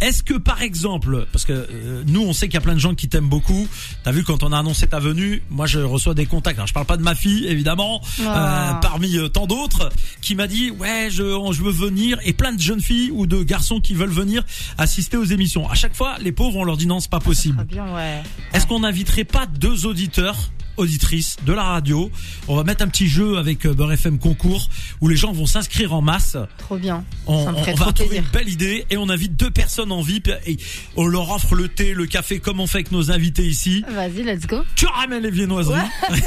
Est-ce 0.00 0.22
que 0.22 0.34
par 0.34 0.62
exemple, 0.62 1.26
parce 1.32 1.44
que 1.44 1.52
euh, 1.52 2.02
nous 2.06 2.22
on 2.22 2.32
sait 2.32 2.46
qu'il 2.48 2.54
y 2.54 2.58
a 2.58 2.60
plein 2.62 2.74
de 2.74 2.78
gens 2.80 2.94
qui 2.94 3.08
t'aiment 3.08 3.28
beaucoup. 3.28 3.68
T'as 4.02 4.12
vu 4.12 4.24
quand 4.24 4.42
on 4.42 4.52
a 4.52 4.58
annoncé 4.58 4.86
ta 4.86 4.98
venue, 4.98 5.42
moi 5.50 5.66
je 5.66 5.80
reçois 5.80 6.14
des 6.14 6.26
contacts. 6.26 6.58
Alors 6.58 6.66
je 6.66 6.72
parle 6.74 6.86
pas 6.86 6.96
de 6.96 7.02
ma 7.02 7.14
fille 7.14 7.46
évidemment, 7.46 8.00
Ah. 8.26 8.70
euh, 8.76 8.80
parmi 8.80 9.16
euh, 9.18 9.28
tant 9.28 9.46
d'autres, 9.46 9.90
qui 10.22 10.34
m'a 10.34 10.46
dit 10.46 10.70
ouais 10.70 11.08
je 11.10 11.22
je 11.52 11.62
veux 11.62 11.70
venir 11.72 12.18
et 12.24 12.32
plein 12.32 12.52
de 12.52 12.60
jeunes 12.60 12.80
filles 12.80 13.10
ou 13.12 13.26
de 13.26 13.42
garçons 13.42 13.80
qui 13.80 13.94
veulent 13.94 14.08
venir 14.10 14.42
assister 14.78 15.16
aux 15.16 15.24
émissions. 15.24 15.68
À 15.68 15.74
chaque 15.74 15.94
fois 15.96 16.16
les 16.20 16.32
pauvres 16.32 16.56
on 16.58 16.64
leur 16.64 16.76
dit 16.76 16.86
non 16.86 17.00
c'est 17.00 17.10
pas 17.10 17.20
possible. 17.20 17.66
ouais. 17.94 18.22
Est-ce 18.52 18.66
qu'on 18.66 18.80
n'inviterait 18.80 19.24
pas 19.24 19.46
deux 19.46 19.86
auditeurs 19.86 20.36
auditrice 20.80 21.36
de 21.46 21.52
la 21.52 21.62
radio. 21.64 22.10
On 22.48 22.56
va 22.56 22.64
mettre 22.64 22.82
un 22.84 22.88
petit 22.88 23.08
jeu 23.08 23.38
avec 23.38 23.66
euh, 23.66 23.74
Beurre 23.74 23.92
FM 23.92 24.18
concours 24.18 24.68
où 25.00 25.08
les 25.08 25.16
gens 25.16 25.32
vont 25.32 25.46
s'inscrire 25.46 25.94
en 25.94 26.02
masse. 26.02 26.36
Trop 26.58 26.76
bien. 26.76 27.04
On, 27.26 27.44
ça 27.44 27.52
me 27.52 27.58
ferait 27.58 27.72
on 27.72 27.76
va 27.76 27.84
trop 27.84 27.92
trouver 27.92 28.08
plaisir. 28.20 28.24
une 28.24 28.38
belle 28.38 28.48
idée 28.52 28.86
et 28.90 28.96
on 28.96 29.08
invite 29.08 29.36
deux 29.36 29.50
personnes 29.50 29.92
en 29.92 30.02
VIP 30.02 30.28
et 30.46 30.56
on 30.96 31.06
leur 31.06 31.30
offre 31.30 31.54
le 31.54 31.68
thé, 31.68 31.94
le 31.94 32.06
café 32.06 32.38
comme 32.40 32.60
on 32.60 32.66
fait 32.66 32.78
avec 32.78 32.92
nos 32.92 33.10
invités 33.10 33.46
ici. 33.46 33.84
Vas-y, 33.90 34.22
let's 34.22 34.46
go. 34.46 34.62
Tu 34.76 34.86
ramènes 34.86 35.22
les 35.22 35.30
viennoiseries. 35.30 35.80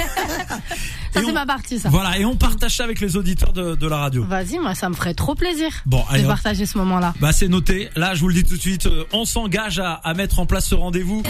Ça, 1.14 1.22
Et 1.22 1.26
c'est 1.26 1.32
ma 1.32 1.46
partie, 1.46 1.78
ça. 1.78 1.90
Voilà, 1.90 2.18
et 2.18 2.26
on 2.26 2.36
partage 2.36 2.76
ça 2.76 2.86
avec 2.86 3.00
les 3.00 3.18
auditeurs 3.18 3.54
de, 3.54 3.76
de 3.76 3.88
la 3.88 3.98
radio. 3.98 4.24
Vas-y, 4.24 4.58
moi, 4.58 4.74
ça 4.74 4.90
me 4.90 4.96
ferait 4.96 5.14
trop 5.14 5.36
plaisir 5.36 5.70
Bon, 5.86 6.04
allez, 6.10 6.24
de 6.24 6.28
partager 6.28 6.66
ce 6.66 6.76
moment-là. 6.80 7.14
Bah 7.22 7.32
c'est 7.32 7.48
noté. 7.48 7.90
Là, 7.96 8.16
je 8.16 8.22
vous 8.22 8.30
le 8.30 8.34
dis 8.34 8.44
tout 8.44 8.56
de 8.58 8.62
suite, 8.62 8.88
euh, 8.88 9.04
on 9.14 9.24
s'engage 9.24 9.78
à, 9.78 9.94
à 9.94 10.14
mettre 10.16 10.40
en 10.40 10.48
place 10.48 10.66
ce 10.68 10.74
rendez-vous. 10.74 11.22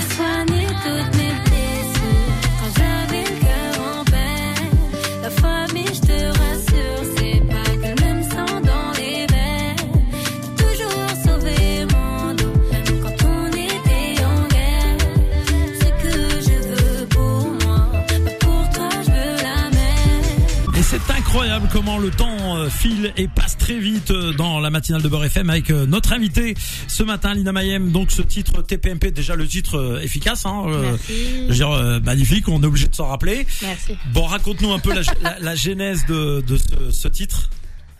Incroyable 21.33 21.67
comment 21.73 21.97
le 21.97 22.11
temps 22.11 22.57
euh, 22.57 22.69
file 22.69 23.11
et 23.17 23.27
passe 23.27 23.57
très 23.57 23.79
vite 23.79 24.11
euh, 24.11 24.33
dans 24.33 24.59
la 24.59 24.69
matinale 24.69 25.01
de 25.01 25.07
Beurre 25.07 25.25
FM 25.25 25.49
avec 25.49 25.71
euh, 25.71 25.87
notre 25.87 26.13
invité 26.13 26.53
ce 26.87 27.01
matin, 27.01 27.33
Lina 27.33 27.51
Mayem. 27.51 27.91
Donc 27.91 28.11
ce 28.11 28.21
titre 28.21 28.61
TPMP, 28.61 29.09
déjà 29.11 29.35
le 29.35 29.47
titre 29.47 29.99
efficace, 30.03 30.45
hein, 30.45 30.63
euh, 30.67 30.91
Merci. 30.91 31.13
je 31.39 31.47
veux 31.47 31.53
dire, 31.55 31.71
euh, 31.71 31.99
magnifique, 32.01 32.47
on 32.49 32.61
est 32.61 32.67
obligé 32.67 32.87
de 32.87 32.93
s'en 32.93 33.07
rappeler. 33.07 33.47
Merci. 33.63 33.97
Bon, 34.13 34.25
raconte-nous 34.25 34.71
un 34.73 34.77
peu 34.77 34.93
la, 34.93 35.01
la- 35.23 35.39
la 35.39 35.55
genèse 35.55 36.05
de, 36.05 36.41
de 36.45 36.55
ce, 36.57 36.91
ce 36.91 37.07
titre. 37.07 37.49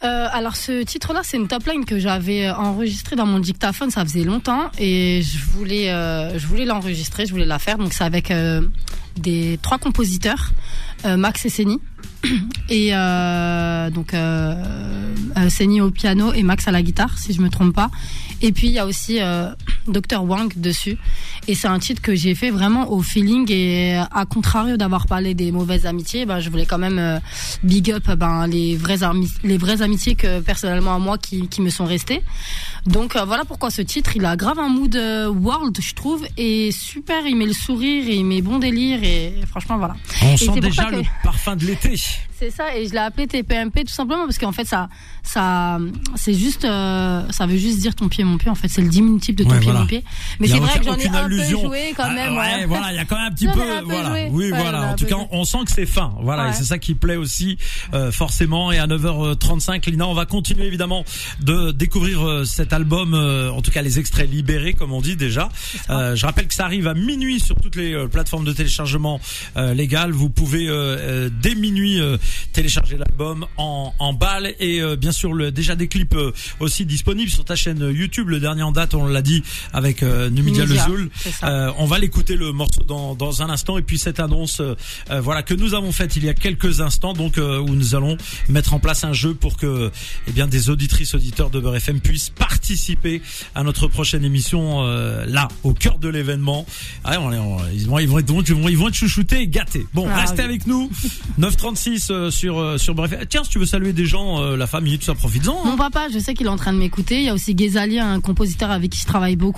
Euh, 0.04 0.28
alors 0.32 0.56
ce 0.56 0.84
titre-là, 0.84 1.22
c'est 1.24 1.38
une 1.38 1.48
top 1.48 1.66
line 1.66 1.86
que 1.86 1.98
j'avais 1.98 2.52
enregistrée 2.52 3.16
dans 3.16 3.26
mon 3.26 3.40
dictaphone, 3.40 3.90
ça 3.90 4.06
faisait 4.06 4.26
longtemps 4.26 4.70
et 4.78 5.24
je 5.24 5.40
voulais, 5.54 5.90
euh, 5.92 6.38
je 6.38 6.46
voulais 6.46 6.66
l'enregistrer, 6.66 7.26
je 7.26 7.32
voulais 7.32 7.46
la 7.46 7.58
faire. 7.58 7.80
Donc 7.80 7.94
c'est 7.94 8.04
avec 8.04 8.30
euh, 8.30 8.62
des 9.18 9.58
trois 9.64 9.80
compositeurs, 9.80 10.52
Max 11.06 11.46
et 11.46 11.50
Seni. 11.50 11.80
Et 12.70 12.96
euh, 12.96 13.90
donc 13.90 14.14
euh, 14.14 14.56
euh, 15.38 15.50
Seni 15.50 15.82
au 15.82 15.92
piano 15.92 16.32
et 16.34 16.44
Max 16.44 16.68
à 16.68 16.72
la 16.72 16.82
guitare, 16.82 17.18
si 17.18 17.34
je 17.34 17.42
me 17.42 17.50
trompe 17.50 17.74
pas. 17.74 17.92
Et 18.42 18.52
puis 18.52 18.68
il 18.68 18.74
y 18.74 18.80
a 18.80 18.86
aussi 18.86 19.22
euh, 19.22 19.50
Dr 19.88 20.24
Wang 20.24 20.52
dessus. 20.56 20.98
Et 21.48 21.56
c'est 21.56 21.68
un 21.68 21.80
titre 21.80 22.02
que 22.02 22.16
j'ai 22.16 22.36
fait 22.36 22.50
vraiment 22.52 22.92
au 22.92 23.02
feeling 23.02 23.52
et 23.52 23.96
à 24.12 24.26
contrario 24.26 24.78
d'avoir 24.78 25.08
parlé 25.08 25.34
des 25.34 25.52
mauvaises 25.52 25.86
amitiés, 25.86 26.26
ben 26.26 26.40
je 26.40 26.50
voulais 26.50 26.66
quand 26.66 26.78
même 26.78 27.00
euh, 27.00 27.20
big 27.64 27.92
up 27.92 28.10
ben 28.18 28.48
les 28.48 28.76
vraies 28.76 29.00
les 29.44 29.58
vraies 29.58 29.82
amitiés 29.82 30.16
que 30.16 30.40
personnellement 30.40 30.96
à 30.96 31.00
moi 31.00 31.18
qui, 31.18 31.48
qui 31.48 31.62
me 31.62 31.70
sont 31.70 31.86
restées. 31.86 32.22
Donc 32.86 33.16
euh, 33.16 33.24
voilà 33.26 33.46
pourquoi 33.46 33.70
ce 33.72 33.82
titre, 33.82 34.16
il 34.16 34.26
a 34.26 34.36
grave 34.36 34.60
un 34.60 34.70
mood 34.70 34.96
euh, 34.96 35.28
world, 35.30 35.78
je 35.82 35.94
trouve, 35.94 36.26
et 36.38 36.72
super, 36.72 37.26
il 37.26 37.36
met 37.38 37.46
le 37.46 37.54
sourire, 37.54 38.08
et 38.08 38.16
il 38.16 38.26
met 38.26 38.42
bon 38.42 38.60
délire, 38.60 39.00
et 39.04 39.34
franchement 39.50 39.78
voilà. 39.78 39.96
On 40.24 40.36
sent 40.38 40.60
déjà 40.60 40.86
que- 40.86 40.96
le 40.98 41.02
parfum 41.24 41.56
de 41.56 41.66
l'été. 41.66 41.96
C'est 42.38 42.50
ça, 42.50 42.76
et 42.76 42.88
je 42.88 42.92
l'ai 42.92 42.98
appelé 42.98 43.28
TPMP 43.28 43.86
tout 43.86 43.94
simplement 43.94 44.26
parce 44.26 44.38
qu'en 44.38 44.52
fait 44.52 44.66
ça, 44.66 44.90
ça, 45.22 45.80
c'est 46.16 46.34
juste, 46.34 46.66
euh, 46.66 47.24
ça 47.30 47.46
veut 47.46 47.56
juste 47.58 47.80
dire 47.80 47.96
ton 47.96 48.10
pied 48.10 48.24
mon 48.26 48.38
pied. 48.38 48.50
En 48.50 48.56
fait, 48.56 48.68
c'est 48.68 48.82
le 48.82 48.90
diminutif 48.90 49.36
de 49.36 49.44
ton 49.46 49.52
Ouais, 49.52 49.60
pied 49.60 49.72
voilà. 49.74 50.02
Mais 50.40 50.48
c'est 50.48 50.58
vrai 50.60 50.80
que 50.80 50.86
j'en 50.86 50.96
ai 50.98 51.08
un 51.08 51.14
allusion. 51.14 51.62
peu 51.62 51.68
joué 51.68 51.94
quand 51.96 52.04
Ah, 52.08 52.14
même. 52.14 52.34
ouais, 52.34 52.38
ouais. 52.38 52.66
voilà, 52.66 52.92
il 52.92 52.96
y 52.96 53.00
a 53.00 53.06
quand 53.06 53.16
même 53.18 53.28
un 53.28 53.32
petit 53.32 53.48
peu, 53.54 53.82
voilà. 53.86 54.10
joué. 54.10 54.28
Oui, 54.32 54.52
Ouais, 54.52 54.60
voilà. 54.60 54.92
En 54.92 54.96
tout 54.96 55.06
cas, 55.06 55.16
joué. 55.16 55.28
on 55.32 55.44
sent 55.46 55.58
que 55.66 55.72
c'est 55.72 55.86
fin. 55.86 56.14
Voilà, 56.22 56.50
et 56.50 56.54
c'est 56.54 56.64
ça 56.66 56.78
qui 56.78 56.94
plaît 56.96 57.16
aussi, 57.16 57.58
euh, 57.94 58.12
forcément. 58.12 58.72
Et 58.72 58.78
à 58.80 58.88
9h35, 58.88 59.90
Lina, 59.90 60.08
on 60.08 60.14
va 60.14 60.26
continuer 60.26 60.66
évidemment 60.66 61.04
de 61.42 61.72
découvrir 61.72 62.26
euh, 62.28 62.46
cet 62.46 62.74
album, 62.74 63.14
euh, 63.14 63.50
en 63.52 63.62
tout 63.62 63.72
cas 63.72 63.82
les 63.82 64.00
extraits 64.00 64.30
libérés, 64.30 64.74
comme 64.74 64.94
on 64.94 65.02
dit 65.02 65.16
déjà. 65.16 65.50
Euh, 65.90 66.16
je 66.16 66.26
rappelle 66.26 66.48
que 66.48 66.54
ça 66.54 66.66
arrive 66.66 66.88
à 66.88 66.94
minuit 66.94 67.40
sur 67.40 67.56
toutes 67.56 67.76
les 67.76 67.94
euh, 67.94 68.08
plateformes 68.08 68.46
de 68.46 68.54
téléchargement 68.54 69.20
euh, 69.58 69.74
légales. 69.74 70.12
Vous 70.12 70.30
pouvez 70.30 70.64
dès 71.42 71.56
minuit 71.56 72.00
euh, 72.00 72.18
télécharger 72.54 72.98
l'album 72.98 73.46
en, 73.58 73.94
en 74.00 74.14
balle 74.14 74.54
et 74.60 74.82
euh, 74.82 74.96
bien 74.96 75.12
sûr 75.12 75.34
le, 75.34 75.52
déjà 75.52 75.76
des 75.76 75.88
clips 75.88 76.16
aussi 76.60 76.86
disponibles 76.86 77.32
sur 77.32 77.46
ta 77.46 77.56
chaîne 77.56 77.80
YouTube. 77.94 78.30
Le 78.30 78.40
dernier 78.40 78.64
en 78.64 78.72
date, 78.72 78.94
on 78.94 79.06
l'a 79.06 79.22
dit 79.22 79.44
avec 79.72 80.04
euh, 80.04 80.30
Numidia 80.30 80.64
Le 80.64 80.70
Numidia, 80.70 80.86
Zoul. 80.88 81.10
c'est 81.16 81.32
ça. 81.32 81.48
Euh, 81.48 81.72
on 81.78 81.86
va 81.86 82.00
l'écouter 82.00 82.36
le 82.36 82.52
morceau 82.52 82.84
dans, 82.84 83.16
dans 83.16 83.42
un 83.42 83.50
instant 83.50 83.78
et 83.78 83.82
puis 83.82 83.98
cette 83.98 84.20
annonce 84.20 84.60
euh, 84.62 84.76
voilà 85.22 85.44
que 85.44 85.54
nous 85.54 85.74
avons 85.74 85.92
faite 85.92 86.16
il 86.16 86.26
y 86.26 86.30
a 86.30 86.34
quelques 86.34 86.82
instants 86.82 87.14
donc 87.14 87.38
euh, 87.38 87.60
où 87.60 87.76
nous 87.76 87.96
allons 87.96 88.18
mettre 88.50 88.74
en 88.74 88.80
place 88.80 89.04
un 89.04 89.14
jeu 89.14 89.34
pour 89.34 89.58
que 89.58 89.92
eh 90.28 90.32
bien 90.32 90.48
des 90.48 90.70
auditrices 90.70 91.14
auditeurs 91.16 91.50
de 91.50 91.60
Beurre 91.60 91.76
FM 91.78 92.00
puissent 92.02 92.30
participer 92.30 93.22
à 93.56 93.64
notre 93.64 93.88
prochaine 93.88 94.24
émission 94.26 94.84
euh, 94.84 95.26
là 95.28 95.48
au 95.64 95.74
cœur 95.74 96.00
de 96.00 96.10
l'événement. 96.10 96.66
Ah, 97.04 97.20
on 97.20 97.32
on- 97.34 97.60
ils 97.74 97.88
vont 97.88 98.00
ils 98.00 98.08
vont 98.08 98.20
ils 98.20 98.26
vont 98.54 98.70
ils 98.70 98.78
vont 98.78 98.88
être 98.88 98.94
chouchoutés 98.96 99.42
et 99.42 99.48
gâtés. 99.48 99.86
Bon, 99.94 100.08
Ah, 100.10 100.22
restez 100.22 100.40
oui. 100.40 100.46
avec 100.46 100.68
nous 100.68 100.90
936 101.38 102.08
euh, 102.12 102.32
sur 102.32 102.60
euh, 102.60 102.78
sur 102.78 102.96
Beurre 102.96 103.06
FM. 103.06 103.26
Tiens, 103.28 103.44
si 103.44 103.50
tu 103.52 103.60
veux 103.60 103.66
saluer 103.66 103.94
des 103.94 104.06
gens 104.06 104.42
euh, 104.42 104.56
la 104.58 104.68
famille 104.68 104.98
tout 105.00 105.06
ça 105.06 105.16
profites-en. 105.16 105.58
hein. 105.60 105.66
Mon 105.66 105.78
papa, 105.78 106.08
je 106.14 106.20
sais 106.20 106.34
qu'il 106.34 106.46
est 106.48 106.50
en 106.50 106.58
train 106.58 106.74
de 106.74 106.78
m'écouter. 106.78 107.18
Il 107.20 107.24
y 107.26 107.30
a 107.30 107.34
aussi 107.34 107.56
Ghezali, 107.56 108.00
un 108.00 108.20
compositeur 108.22 108.72
avec 108.72 108.92
qui 108.92 109.00
je 109.00 109.06
travaille 109.06 109.36
beaucoup, 109.36 109.53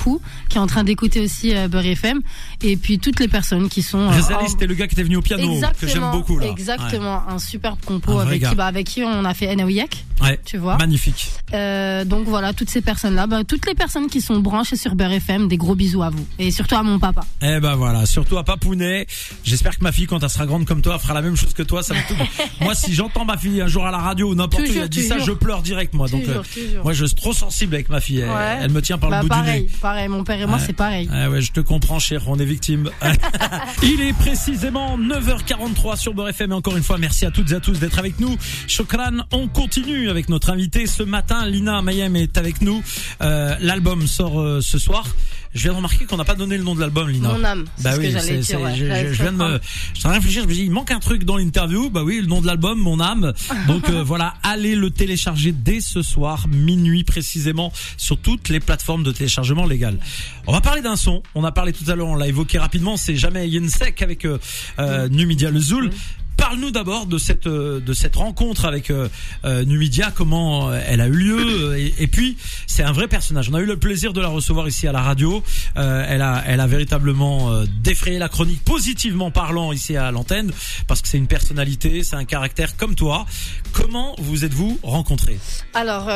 qui 0.49 0.57
est 0.57 0.61
en 0.61 0.67
train 0.67 0.83
d'écouter 0.83 1.19
aussi 1.21 1.55
euh, 1.55 1.67
Beurre 1.67 1.85
FM. 1.85 2.21
Et 2.61 2.77
puis 2.77 2.99
toutes 2.99 3.19
les 3.19 3.27
personnes 3.27 3.69
qui 3.69 3.81
sont. 3.81 3.99
euh, 4.11 4.15
Ghezali, 4.15 4.45
en- 4.45 4.47
c'était 4.47 4.67
le 4.67 4.75
gars 4.75 4.87
qui 4.87 4.93
était 4.95 5.03
venu 5.03 5.15
au 5.17 5.21
piano 5.21 5.59
que 5.79 5.87
j'aime 5.87 6.11
beaucoup 6.11 6.37
là. 6.39 6.47
Exactement, 6.47 7.21
un 7.27 7.39
superbe 7.39 7.77
compo 7.85 8.11
Un 8.11 8.15
vrai 8.15 8.25
avec 8.27 8.41
gars. 8.41 8.49
qui, 8.49 8.55
bah, 8.55 8.65
avec 8.67 8.85
qui 8.87 9.03
on 9.03 9.25
a 9.25 9.33
fait 9.33 9.47
Ouais. 9.55 9.87
Ouais. 10.21 10.39
tu 10.45 10.57
vois. 10.57 10.77
Magnifique. 10.77 11.29
Euh, 11.53 12.05
donc 12.05 12.25
voilà, 12.27 12.53
toutes 12.53 12.69
ces 12.69 12.81
personnes-là, 12.81 13.27
bah, 13.27 13.43
toutes 13.43 13.65
les 13.67 13.73
personnes 13.75 14.07
qui 14.07 14.21
sont 14.21 14.39
branchées 14.39 14.75
sur 14.77 14.95
Beurre 14.95 15.11
FM, 15.13 15.47
des 15.47 15.57
gros 15.57 15.75
bisous 15.75 16.03
à 16.03 16.09
vous. 16.09 16.25
Et 16.39 16.51
surtout 16.51 16.75
à 16.75 16.83
mon 16.83 16.99
papa. 16.99 17.21
Eh 17.41 17.59
ben 17.59 17.75
voilà, 17.75 18.05
surtout 18.05 18.37
à 18.37 18.43
Papounet. 18.43 19.07
J'espère 19.43 19.77
que 19.77 19.83
ma 19.83 19.91
fille, 19.91 20.05
quand 20.07 20.21
elle 20.23 20.29
sera 20.29 20.45
grande 20.45 20.65
comme 20.65 20.81
toi, 20.81 20.97
fera 20.99 21.13
la 21.13 21.21
même 21.21 21.35
chose 21.35 21.53
que 21.53 21.63
toi. 21.63 21.83
Ça 21.83 21.93
me 21.93 21.99
moi, 22.63 22.75
si 22.75 22.93
j'entends 22.93 23.25
ma 23.25 23.37
fille 23.37 23.61
un 23.61 23.67
jour 23.67 23.85
à 23.85 23.91
la 23.91 23.97
radio 23.97 24.31
ou 24.31 24.35
n'importe 24.35 24.63
où, 24.67 24.71
elle 24.79 24.89
dit 24.89 25.03
ça, 25.03 25.17
je 25.19 25.31
pleure 25.31 25.61
direct, 25.61 25.93
moi. 25.93 26.07
Donc, 26.07 26.23
euh, 26.27 26.41
moi, 26.83 26.93
je 26.93 27.05
suis 27.05 27.15
trop 27.15 27.33
sensible 27.33 27.75
avec 27.75 27.89
ma 27.89 27.99
fille. 27.99 28.19
Elle, 28.19 28.29
Ouais. 28.29 28.57
elle 28.61 28.71
me 28.71 28.81
tient 28.81 28.97
par 28.97 29.09
Bah, 29.09 29.17
le 29.17 29.23
bout 29.23 29.29
pareil, 29.29 29.61
du 29.63 29.65
nez. 29.67 29.71
Pareil, 29.85 30.07
mon 30.07 30.23
père 30.23 30.41
et 30.41 30.47
moi 30.47 30.57
Ouais. 30.57 30.63
c'est 30.65 30.73
pareil. 30.73 31.07
Ah 31.13 31.29
ouais, 31.29 31.41
je 31.41 31.51
te 31.51 31.59
comprends, 31.59 31.99
cher. 31.99 32.23
On 32.27 32.39
est 32.39 32.45
victime. 32.45 32.89
Il 33.83 34.01
est 34.01 34.13
précisément 34.13 34.97
9h43 34.97 35.95
sur 35.95 36.15
Beurre 36.15 36.29
FM. 36.29 36.53
Et 36.53 36.55
encore 36.55 36.75
une 36.75 36.81
fois, 36.81 36.97
merci 36.97 37.23
à 37.27 37.29
toutes 37.29 37.51
et 37.51 37.55
à 37.55 37.59
tous 37.59 37.79
d'être 37.79 37.99
avec 37.99 38.19
nous. 38.19 38.35
Chokran, 38.67 39.17
on 39.31 39.47
continue 39.47 40.09
avec 40.09 40.27
notre 40.27 40.49
invité 40.49 40.87
ce 40.87 41.03
matin. 41.03 41.45
Lina 41.45 41.83
Mayem 41.83 42.15
est 42.15 42.35
avec 42.39 42.61
nous. 42.61 42.81
Euh, 43.21 43.55
L'album 43.59 44.07
sort 44.07 44.41
euh, 44.41 44.59
ce 44.59 44.79
soir. 44.79 45.05
Je 45.55 45.61
viens 45.63 45.71
de 45.71 45.77
remarquer 45.77 46.03
qu'on 46.05 46.17
n'a 46.17 46.25
pas 46.25 46.35
donné 46.35 46.57
le 46.57 46.63
nom 46.63 46.75
de 46.75 46.81
l'album, 46.81 47.09
Lina. 47.09 47.29
Mon 47.29 47.43
âme, 47.43 47.63
Bah 47.81 47.91
oui, 47.97 48.11
c'est- 48.19 48.41
je, 48.75 48.75
je- 48.75 49.21
viens 49.21 49.31
de 49.31 49.37
me, 49.37 49.59
je 49.93 49.99
suis 49.99 50.05
en 50.05 50.09
train 50.09 50.09
de 50.09 50.15
réfléchir, 50.15 50.43
je 50.43 50.47
me 50.49 50.53
dis, 50.53 50.63
il 50.63 50.71
manque 50.71 50.91
un 50.91 50.99
truc 50.99 51.23
dans 51.23 51.37
l'interview. 51.37 51.89
Bah 51.89 52.03
oui, 52.03 52.19
le 52.19 52.27
nom 52.27 52.41
de 52.41 52.45
l'album, 52.47 52.77
mon 52.77 52.99
âme. 52.99 53.33
Donc 53.67 53.89
euh, 53.89 54.03
voilà, 54.03 54.33
allez 54.43 54.75
le 54.75 54.91
télécharger 54.91 55.53
dès 55.53 55.79
ce 55.79 56.01
soir, 56.01 56.47
minuit 56.49 57.05
précisément, 57.05 57.71
sur 57.97 58.17
toutes 58.17 58.49
les 58.49 58.59
plateformes 58.59 59.03
de 59.03 59.11
téléchargement 59.13 59.65
légal. 59.65 59.97
On 60.45 60.51
va 60.51 60.59
parler 60.61 60.81
d'un 60.81 60.97
son. 60.97 61.23
On 61.35 61.43
a 61.45 61.51
parlé 61.53 61.71
tout 61.71 61.89
à 61.89 61.95
l'heure, 61.95 62.07
on 62.07 62.15
l'a 62.15 62.27
évoqué 62.27 62.57
rapidement. 62.59 62.97
C'est 62.97 63.15
jamais 63.15 63.47
Yensek 63.49 64.01
avec 64.01 64.25
euh, 64.25 64.37
euh, 64.79 65.07
Numidia 65.07 65.51
le 65.51 65.59
Zoul. 65.61 65.89
Parle-nous 66.37 66.71
d'abord 66.71 67.05
de 67.05 67.17
cette 67.17 67.47
euh, 67.47 67.79
de 67.79 67.93
cette 67.93 68.15
rencontre 68.15 68.65
avec 68.65 68.89
euh, 68.89 69.07
euh, 69.45 69.63
Numidia, 69.63 70.11
comment 70.13 70.69
euh, 70.69 70.79
elle 70.85 71.01
a 71.01 71.07
eu 71.07 71.11
lieu, 71.11 71.77
et, 71.77 72.07
puis 72.07 72.37
c'est 72.67 72.83
un 72.83 72.91
vrai 72.91 73.07
personnage. 73.07 73.49
On 73.49 73.53
a 73.53 73.61
eu 73.61 73.65
le 73.65 73.77
plaisir 73.77 74.13
de 74.13 74.21
la 74.21 74.27
recevoir 74.27 74.67
ici 74.67 74.87
à 74.87 74.91
la 74.91 75.01
radio. 75.01 75.43
Euh, 75.77 76.05
elle 76.07 76.21
a 76.21 76.43
elle 76.45 76.59
a 76.59 76.67
véritablement 76.67 77.51
euh, 77.51 77.65
défrayé 77.81 78.19
la 78.19 78.29
chronique 78.29 78.63
positivement 78.63 79.31
parlant 79.31 79.71
ici 79.71 79.97
à 79.97 80.11
l'antenne 80.11 80.51
parce 80.87 81.01
que 81.01 81.07
c'est 81.07 81.17
une 81.17 81.27
personnalité, 81.27 82.03
c'est 82.03 82.15
un 82.15 82.25
caractère 82.25 82.75
comme 82.77 82.95
toi. 82.95 83.25
Comment 83.71 84.15
vous 84.17 84.45
êtes-vous 84.45 84.79
rencontrés? 84.83 85.39
Alors, 85.73 86.07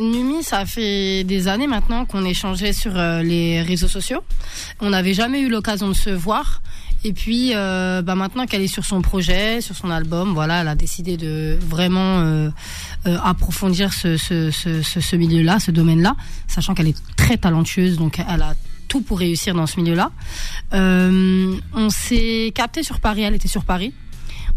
Numi, 0.00 0.42
ça 0.42 0.66
fait 0.66 1.24
des 1.24 1.48
années 1.48 1.66
maintenant 1.66 2.04
qu'on 2.06 2.24
échangeait 2.24 2.72
sur 2.72 2.92
les 2.94 3.62
réseaux 3.62 3.88
sociaux. 3.88 4.22
On 4.80 4.90
n'avait 4.90 5.14
jamais 5.14 5.40
eu 5.40 5.48
l'occasion 5.48 5.88
de 5.88 5.94
se 5.94 6.10
voir. 6.10 6.62
Et 7.02 7.14
puis, 7.14 7.52
euh, 7.54 8.02
bah 8.02 8.14
maintenant 8.14 8.44
qu'elle 8.44 8.60
est 8.60 8.66
sur 8.66 8.84
son 8.84 9.00
projet, 9.00 9.62
sur 9.62 9.74
son 9.74 9.90
album, 9.90 10.34
voilà, 10.34 10.60
elle 10.60 10.68
a 10.68 10.74
décidé 10.74 11.16
de 11.16 11.58
vraiment 11.60 12.20
euh, 12.20 12.50
euh, 13.06 13.16
approfondir 13.24 13.94
ce, 13.94 14.18
ce, 14.18 14.50
ce, 14.50 14.82
ce, 14.82 15.16
milieu-là, 15.16 15.60
ce 15.60 15.70
domaine-là, 15.70 16.14
sachant 16.46 16.74
qu'elle 16.74 16.88
est 16.88 17.02
très 17.16 17.38
talentueuse, 17.38 17.96
donc 17.96 18.18
elle 18.18 18.42
a 18.42 18.54
tout 18.88 19.00
pour 19.00 19.18
réussir 19.20 19.54
dans 19.54 19.66
ce 19.66 19.80
milieu-là. 19.80 20.10
On 20.72 21.88
s'est 21.90 22.52
capté 22.54 22.82
sur 22.82 23.00
Paris, 23.00 23.22
elle 23.22 23.34
était 23.34 23.48
sur 23.48 23.64
Paris. 23.64 23.94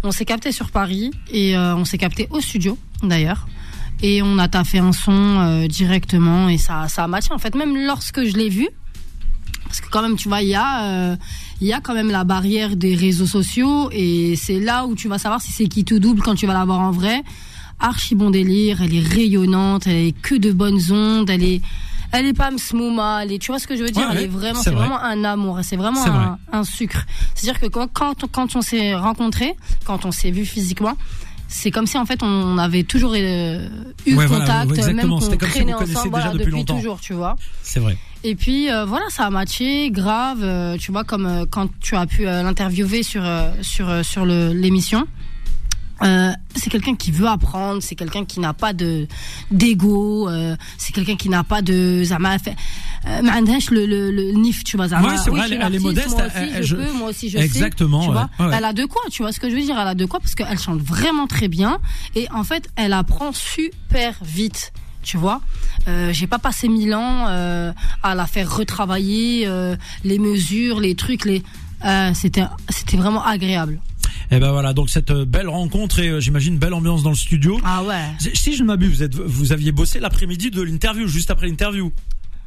On 0.04 0.12
s'est 0.12 0.26
capté 0.26 0.52
sur 0.52 0.70
Paris 0.70 1.12
et 1.32 1.58
on 1.58 1.86
s'est 1.86 1.98
capté 1.98 2.28
au 2.30 2.42
studio, 2.42 2.78
d'ailleurs 3.04 3.48
et 4.02 4.22
on 4.22 4.38
a 4.38 4.50
taffé 4.50 4.80
un 4.80 4.92
son 4.92 5.66
directement 5.68 6.50
et 6.50 6.58
ça 6.58 6.88
ça 6.90 7.06
a 7.06 7.08
matché 7.08 7.32
en 7.32 7.38
fait 7.38 7.56
même 7.56 7.78
lorsque 7.86 8.26
je 8.26 8.36
l'ai 8.36 8.50
vu 8.50 8.68
parce 9.74 9.82
que 9.82 9.90
quand 9.90 10.04
même, 10.04 10.16
tu 10.18 10.30
vois, 10.30 10.44
il 10.44 10.50
y 10.50 10.54
a, 10.56 10.84
euh, 10.84 11.16
il 11.60 11.66
y 11.66 11.74
a 11.74 11.82
quand 11.82 11.96
même 11.96 12.12
la 12.12 12.24
barrière 12.24 12.76
des 12.76 12.94
réseaux 12.94 13.26
sociaux 13.26 13.90
et 13.92 14.36
c'est 14.36 14.60
là 14.60 14.86
où 14.86 14.94
tu 14.94 15.08
vas 15.08 15.18
savoir 15.18 15.42
si 15.42 15.52
c'est 15.52 15.66
qui 15.68 15.84
tout 15.84 15.98
double 15.98 16.22
quand 16.22 16.36
tu 16.36 16.46
vas 16.46 16.54
la 16.54 16.64
voir 16.64 16.80
en 16.80 16.92
vrai. 16.92 17.24
Archi 17.80 18.14
bon 18.14 18.30
délire, 18.30 18.84
elle 18.84 18.94
est 18.96 19.00
rayonnante, 19.00 19.88
elle 19.88 19.96
est 20.10 20.22
que 20.22 20.36
de 20.36 20.52
bonnes 20.52 20.80
ondes, 20.92 21.28
elle 21.32 21.44
est, 21.44 21.60
elle 22.12 22.28
est 22.28 22.34
pas 22.34 22.52
msmouma, 22.52 23.24
elle 23.24 23.32
est, 23.32 23.40
tu 23.40 23.48
vois 23.52 23.58
ce 23.58 23.66
que 23.66 23.76
je 23.76 23.82
veux 23.84 23.90
dire, 23.90 24.08
Ouais, 24.08 24.16
elle 24.16 24.24
est 24.26 24.28
vraiment, 24.28 24.60
c'est 24.60 24.66
c'est 24.66 24.70
vrai. 24.76 24.88
vraiment 24.88 25.02
un 25.02 25.24
amour, 25.24 25.58
c'est 25.64 25.76
vraiment 25.76 26.06
vrai. 26.06 26.28
un, 26.52 26.64
sucre. 26.64 27.04
C'est-à-dire 27.34 27.60
que 27.60 27.66
quand, 27.66 27.88
quand, 27.92 28.24
on- 28.24 28.28
quand 28.28 28.56
on 28.56 28.62
s'est 28.62 28.94
rencontrés, 28.94 29.56
quand 29.86 30.06
on 30.06 30.12
s'est 30.12 30.30
vu 30.30 30.46
physiquement, 30.46 30.94
c'est 31.48 31.72
comme 31.72 31.88
si 31.88 31.98
en 31.98 32.06
fait 32.06 32.22
on 32.22 32.60
avait 32.60 32.84
toujours 32.84 33.14
euh, 33.16 33.68
eu 34.06 34.16
Ouais, 34.16 34.28
voilà, 34.28 34.46
contact, 34.46 34.72
exactement. 34.78 35.02
même 35.02 35.10
qu'on 35.10 35.32
si 35.32 35.38
traînait 35.40 35.72
connaissiez 35.74 35.98
ensemble 35.98 36.10
voilà, 36.12 36.26
depuis 36.34 36.40
depuis 36.46 36.52
longtemps. 36.52 36.76
toujours, 36.76 37.00
tu 37.02 37.14
vois. 37.14 37.36
C'est 37.64 37.80
vrai. 37.80 37.98
Et 38.26 38.36
puis 38.36 38.72
euh, 38.72 38.86
voilà, 38.86 39.06
ça 39.10 39.26
a 39.26 39.30
matché, 39.30 39.92
grave, 39.92 40.40
euh, 40.44 40.78
tu 40.78 40.92
vois, 40.92 41.04
comme 41.04 41.26
euh, 41.26 41.46
quand 41.50 41.68
tu 41.82 41.96
as 41.96 42.06
pu 42.06 42.24
l'interviewer 42.24 43.04
sur, 43.04 43.24
sur, 43.62 44.06
sur 44.06 44.26
l'émission. 44.26 45.06
c'est 46.02 46.70
quelqu'un 46.70 46.96
qui 46.96 47.12
veut 47.12 47.28
apprendre, 47.28 47.84
c'est 47.84 47.96
quelqu'un 47.96 48.24
qui 48.24 48.40
n'a 48.40 48.54
pas 48.54 48.72
de 48.72 49.08
d'ego, 49.52 50.30
c'est 50.78 50.94
quelqu'un 50.94 51.18
qui 51.18 51.28
n'a 51.28 51.44
pas 51.44 51.62
de 51.62 52.04
zama 52.06 52.38
le, 53.06 53.86
le, 53.86 54.12
le 54.12 54.32
nif, 54.32 54.64
tu 54.64 54.78
vois 54.78 54.88
zama. 54.88 55.18
C'est 55.18 55.30
vrai, 55.30 55.42
oui, 55.42 55.48
elle, 55.52 55.62
elle 55.62 55.76
est 55.76 55.80
modeste, 55.80 56.12
moi 56.12 56.26
aussi, 56.28 56.52
elle, 56.56 56.64
je, 56.64 56.76
moi 56.98 57.10
aussi 57.10 57.30
je 57.30 57.38
exactement, 57.38 58.06
tu 58.06 58.12
vois. 58.12 58.30
Elle 58.40 58.64
a 58.64 58.72
de 58.72 58.86
quoi, 58.86 59.02
tu 59.12 59.22
vois 59.22 59.34
ce 59.34 59.40
que 59.42 59.50
je 59.50 59.56
veux 59.56 59.62
dire, 59.62 59.78
elle 59.78 59.88
a 59.88 59.96
de 59.96 60.06
quoi 60.06 60.22
parce 60.22 60.36
qu'elle 60.36 60.60
chante 60.60 60.80
vraiment 60.80 61.28
très 61.28 61.50
bien 61.50 61.80
et 62.16 62.28
en 62.32 62.46
fait, 62.46 62.70
elle 62.78 62.94
apprend 62.94 63.34
super 63.34 64.16
vite. 64.24 64.72
Tu 65.04 65.18
vois, 65.18 65.42
euh, 65.88 66.12
j'ai 66.14 66.28
pas 66.28 66.40
passé 66.40 66.68
mille 66.70 66.96
ans 66.96 67.28
euh, 67.28 67.72
à 68.02 68.16
la 68.16 68.26
faire 68.26 68.50
retravailler 68.56 69.46
euh, 69.46 69.76
les 70.04 70.18
mesures, 70.18 70.80
les 70.80 70.96
trucs, 70.96 71.26
les. 71.26 71.44
euh, 71.86 72.12
c'était 72.14 72.46
c'était 72.70 72.98
vraiment 72.98 73.24
agréable. 73.24 73.80
Et 74.32 74.40
ben 74.40 74.52
voilà, 74.52 74.74
donc 74.74 74.90
cette 74.90 75.12
belle 75.12 75.50
rencontre 75.50 76.00
et 76.00 76.20
j'imagine 76.22 76.58
belle 76.58 76.74
ambiance 76.74 77.04
dans 77.04 77.10
le 77.12 77.16
studio. 77.16 77.60
Ah 77.64 77.84
ouais. 77.84 78.06
Si 78.34 78.56
je 78.56 78.64
ne 78.64 78.68
m'abuse, 78.68 79.04
vous 79.12 79.24
vous 79.28 79.52
aviez 79.52 79.72
bossé 79.72 80.00
l'après-midi 80.00 80.50
de 80.50 80.62
l'interview, 80.62 81.08
juste 81.08 81.30
après 81.30 81.48
l'interview. 81.48 81.92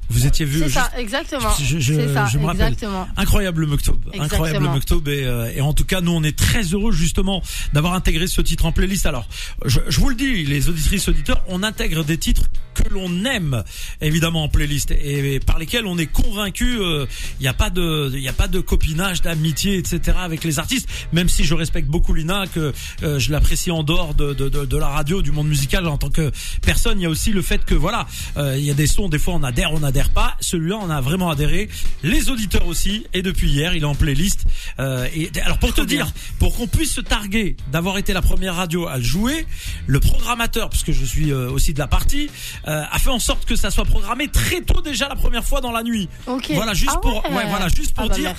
Vous 0.08 0.26
étiez 0.26 0.44
vu. 0.46 0.60
C'est 0.60 0.68
ça, 0.70 0.90
exactement. 0.96 1.50
Je- 1.62 1.78
ça, 2.14 2.26
je 2.26 2.38
me 2.38 2.46
rappelle. 2.46 2.72
exactement. 2.72 3.08
Incroyable 3.16 3.62
le 3.62 3.66
Muktob. 3.68 3.98
Incroyable 4.18 4.64
le. 4.66 4.70
Muktob. 4.72 5.08
Et, 5.08 5.24
euh, 5.24 5.50
et 5.54 5.60
en 5.60 5.72
tout 5.72 5.84
cas, 5.84 6.00
nous, 6.00 6.12
on 6.12 6.22
est 6.22 6.36
très 6.36 6.62
heureux 6.62 6.92
justement 6.92 7.42
d'avoir 7.72 7.94
intégré 7.94 8.26
ce 8.26 8.40
titre 8.40 8.66
en 8.66 8.72
playlist. 8.72 9.06
Alors, 9.06 9.26
je, 9.64 9.80
je 9.88 10.00
vous 10.00 10.08
le 10.08 10.14
dis, 10.14 10.44
les 10.44 10.68
auditrices, 10.68 11.08
auditeurs, 11.08 11.42
on 11.48 11.62
intègre 11.62 12.04
des 12.04 12.18
titres 12.18 12.44
que 12.74 12.88
l'on 12.90 13.24
aime, 13.24 13.64
évidemment, 14.02 14.44
en 14.44 14.48
playlist 14.48 14.90
et, 14.90 15.40
par 15.40 15.58
lesquels 15.58 15.86
on 15.86 15.96
est 15.98 16.06
convaincu. 16.06 16.76
Il 16.78 17.06
n'y 17.42 17.48
a 17.48 17.54
pas 17.54 17.70
de, 17.70 18.12
il 18.14 18.28
a 18.28 18.32
pas 18.34 18.48
de 18.48 18.60
copinage, 18.60 19.22
d'amitié, 19.22 19.78
etc. 19.78 20.16
avec 20.20 20.44
les 20.44 20.58
artistes. 20.58 20.86
Même 21.12 21.28
si 21.28 21.44
je 21.44 21.54
respecte 21.54 21.88
beaucoup 21.88 22.12
Lina, 22.14 22.44
que 22.46 22.72
euh, 23.02 23.18
je 23.18 23.32
l'apprécie 23.32 23.70
en 23.70 23.82
dehors 23.82 24.14
de, 24.14 24.34
de, 24.34 24.48
de, 24.48 24.64
de 24.66 24.76
la 24.76 24.88
radio, 24.88 25.22
du 25.22 25.32
monde 25.32 25.48
musical 25.48 25.86
en 25.86 25.96
tant 25.98 26.10
que 26.10 26.30
personne. 26.62 27.00
Il 27.00 27.04
y 27.04 27.06
a 27.06 27.10
aussi 27.10 27.32
le 27.32 27.42
fait 27.42 27.64
que 27.64 27.74
voilà, 27.74 28.06
euh, 28.36 28.56
il 28.58 28.64
y 28.64 28.70
a 28.70 28.74
des 28.74 28.86
sons, 28.86 29.08
des 29.08 29.18
fois 29.18 29.34
on 29.34 29.42
adhère, 29.42 29.72
on 29.72 29.82
n'adhère 29.96 30.12
pas. 30.12 30.36
Celui-là, 30.40 30.78
on 30.80 30.90
a 30.90 31.00
vraiment 31.00 31.30
adhéré. 31.30 31.68
Les 32.02 32.28
auditeurs 32.28 32.66
aussi. 32.66 33.06
Et 33.14 33.22
depuis 33.22 33.48
hier, 33.48 33.74
il 33.74 33.82
est 33.82 33.86
en 33.86 33.94
playlist. 33.94 34.44
Euh, 34.78 35.08
et 35.14 35.30
alors 35.42 35.58
pour 35.58 35.72
te 35.72 35.80
dire, 35.80 36.06
pour 36.38 36.54
qu'on 36.56 36.66
puisse 36.66 36.92
se 36.92 37.00
targuer 37.00 37.56
d'avoir 37.72 37.96
été 37.96 38.12
la 38.12 38.20
première 38.22 38.56
radio 38.56 38.86
à 38.86 38.98
le 38.98 39.02
jouer, 39.02 39.46
le 39.86 39.98
programmateur, 40.00 40.68
puisque 40.68 40.92
je 40.92 41.04
suis 41.04 41.32
euh, 41.32 41.50
aussi 41.50 41.72
de 41.72 41.78
la 41.78 41.86
partie, 41.86 42.28
euh, 42.68 42.82
a 42.90 42.98
fait 42.98 43.10
en 43.10 43.18
sorte 43.18 43.46
que 43.46 43.56
ça 43.56 43.70
soit 43.70 43.84
programmé 43.84 44.28
très 44.28 44.60
tôt 44.60 44.82
déjà 44.82 45.08
la 45.08 45.16
première 45.16 45.44
fois 45.44 45.60
dans 45.60 45.72
la 45.72 45.82
nuit. 45.82 46.08
Ok. 46.26 46.50
Voilà, 46.54 46.74
juste 46.74 46.92
Ah 46.94 47.00
pour, 47.00 47.24
ouais. 47.24 47.36
ouais, 47.36 47.46
voilà, 47.48 47.68
juste 47.68 47.94
pour 47.94 48.04
Ah 48.04 48.08
bah 48.08 48.14
dire. 48.14 48.34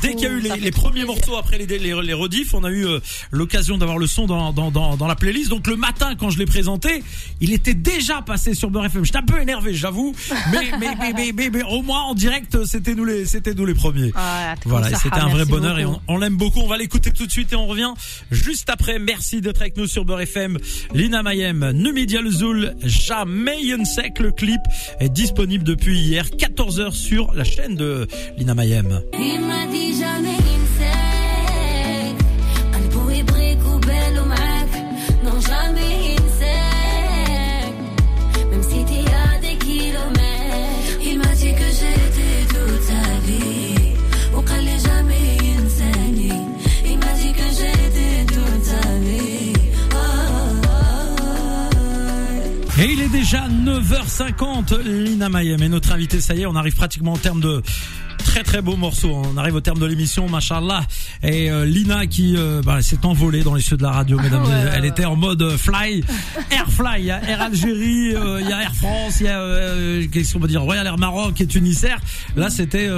Dès 0.00 0.14
qu'il 0.14 0.22
y 0.22 0.26
a 0.26 0.30
eu 0.30 0.40
les, 0.40 0.56
les 0.56 0.70
premiers 0.70 1.02
plaisir. 1.04 1.06
morceaux 1.08 1.36
après 1.36 1.58
les, 1.58 1.66
les, 1.66 1.78
les 2.02 2.12
rediffs, 2.14 2.54
on 2.54 2.64
a 2.64 2.70
eu 2.70 2.86
euh, 2.86 3.00
l'occasion 3.30 3.76
d'avoir 3.76 3.98
le 3.98 4.06
son 4.06 4.26
dans, 4.26 4.52
dans, 4.52 4.70
dans, 4.70 4.96
dans 4.96 5.06
la 5.06 5.16
playlist. 5.16 5.50
Donc 5.50 5.66
le 5.66 5.76
matin, 5.76 6.14
quand 6.18 6.30
je 6.30 6.38
l'ai 6.38 6.46
présenté, 6.46 7.02
il 7.40 7.52
était 7.52 7.74
déjà 7.74 8.22
passé 8.22 8.54
sur 8.54 8.70
Beurre 8.70 8.86
FM. 8.86 9.04
J'étais 9.04 9.18
un 9.18 9.22
peu 9.22 9.40
énervé, 9.40 9.74
j'avoue, 9.74 10.14
mais, 10.52 10.70
mais, 10.78 10.94
mais, 11.02 11.12
mais, 11.16 11.32
mais, 11.34 11.50
mais 11.50 11.62
au 11.64 11.82
moins 11.82 12.02
en 12.02 12.14
direct, 12.14 12.64
c'était 12.64 12.94
nous 12.94 13.04
les, 13.04 13.26
c'était 13.26 13.54
nous 13.54 13.66
les 13.66 13.74
premiers. 13.74 14.12
Ah, 14.14 14.54
Voilà, 14.64 14.96
c'était 14.98 15.18
un 15.18 15.28
vrai 15.28 15.44
bonheur 15.44 15.78
et 15.78 15.84
on, 15.84 16.00
on 16.08 16.18
l'aime 16.18 16.36
beaucoup. 16.36 16.60
On 16.60 16.68
va 16.68 16.76
l'écouter 16.76 17.10
tout 17.10 17.26
de 17.26 17.30
suite 17.32 17.52
et 17.52 17.56
on 17.56 17.66
revient 17.66 17.92
juste 18.30 18.70
après. 18.70 18.98
Merci 18.98 19.40
d'être 19.40 19.60
avec 19.60 19.76
nous 19.76 19.86
sur 19.86 20.04
Beurre 20.04 20.22
FM. 20.22 20.58
Lina 20.94 21.22
Mayem, 21.22 21.70
Numidia 21.72 22.20
le 22.20 22.30
Zoul, 22.30 22.74
Jamais 22.82 23.58
sec. 23.84 24.18
Le 24.18 24.32
clip 24.32 24.60
est 25.00 25.08
disponible 25.08 25.64
depuis 25.64 25.98
hier, 25.98 26.26
14h 26.26 26.92
sur 26.92 27.32
la 27.34 27.44
chaîne 27.44 27.74
de 27.74 28.06
Lina 28.36 28.54
Mayem. 28.54 29.00
Il 29.18 29.40
m'a 29.40 29.66
dit 29.66 29.98
jamais 29.98 30.41
déjà 53.32 53.48
9h50, 53.48 54.82
Lina 54.82 55.30
Mayem 55.30 55.62
est 55.62 55.68
notre 55.70 55.92
invitée. 55.92 56.20
Ça 56.20 56.34
y 56.34 56.42
est, 56.42 56.46
on 56.46 56.54
arrive 56.54 56.76
pratiquement 56.76 57.14
au 57.14 57.18
terme 57.18 57.40
de 57.40 57.62
très 58.22 58.42
très 58.42 58.62
beau 58.62 58.76
morceau. 58.76 59.10
On 59.12 59.36
arrive 59.36 59.54
au 59.54 59.60
terme 59.60 59.78
de 59.78 59.86
l'émission, 59.86 60.28
machallah. 60.28 60.82
Et 61.22 61.50
euh, 61.50 61.64
Lina 61.64 62.06
qui 62.06 62.36
euh, 62.36 62.62
bah, 62.64 62.82
s'est 62.82 63.04
envolée 63.04 63.42
dans 63.42 63.54
les 63.54 63.60
cieux 63.62 63.76
de 63.76 63.82
la 63.82 63.90
radio, 63.90 64.18
mesdames. 64.22 64.44
Ouais, 64.44 64.50
Elle 64.74 64.82
ouais. 64.82 64.88
était 64.88 65.04
en 65.04 65.16
mode 65.16 65.42
euh, 65.42 65.56
fly, 65.56 66.02
Air 66.50 66.66
Fly. 66.70 67.00
Il 67.00 67.04
y 67.06 67.10
a 67.10 67.22
Air 67.28 67.42
Algérie, 67.42 68.14
euh, 68.14 68.40
il 68.40 68.48
y 68.48 68.52
a 68.52 68.62
Air 68.62 68.74
France, 68.74 69.16
il 69.20 69.26
y 69.26 69.28
a 69.28 69.38
euh, 69.40 70.06
qu'est-ce 70.10 70.34
qu'on 70.34 70.40
peut 70.40 70.48
dire, 70.48 70.62
Royal 70.62 70.86
Air 70.86 70.98
Maroc 70.98 71.40
et 71.40 71.46
Tunisair. 71.46 71.98
Là, 72.36 72.48
c'était 72.50 72.88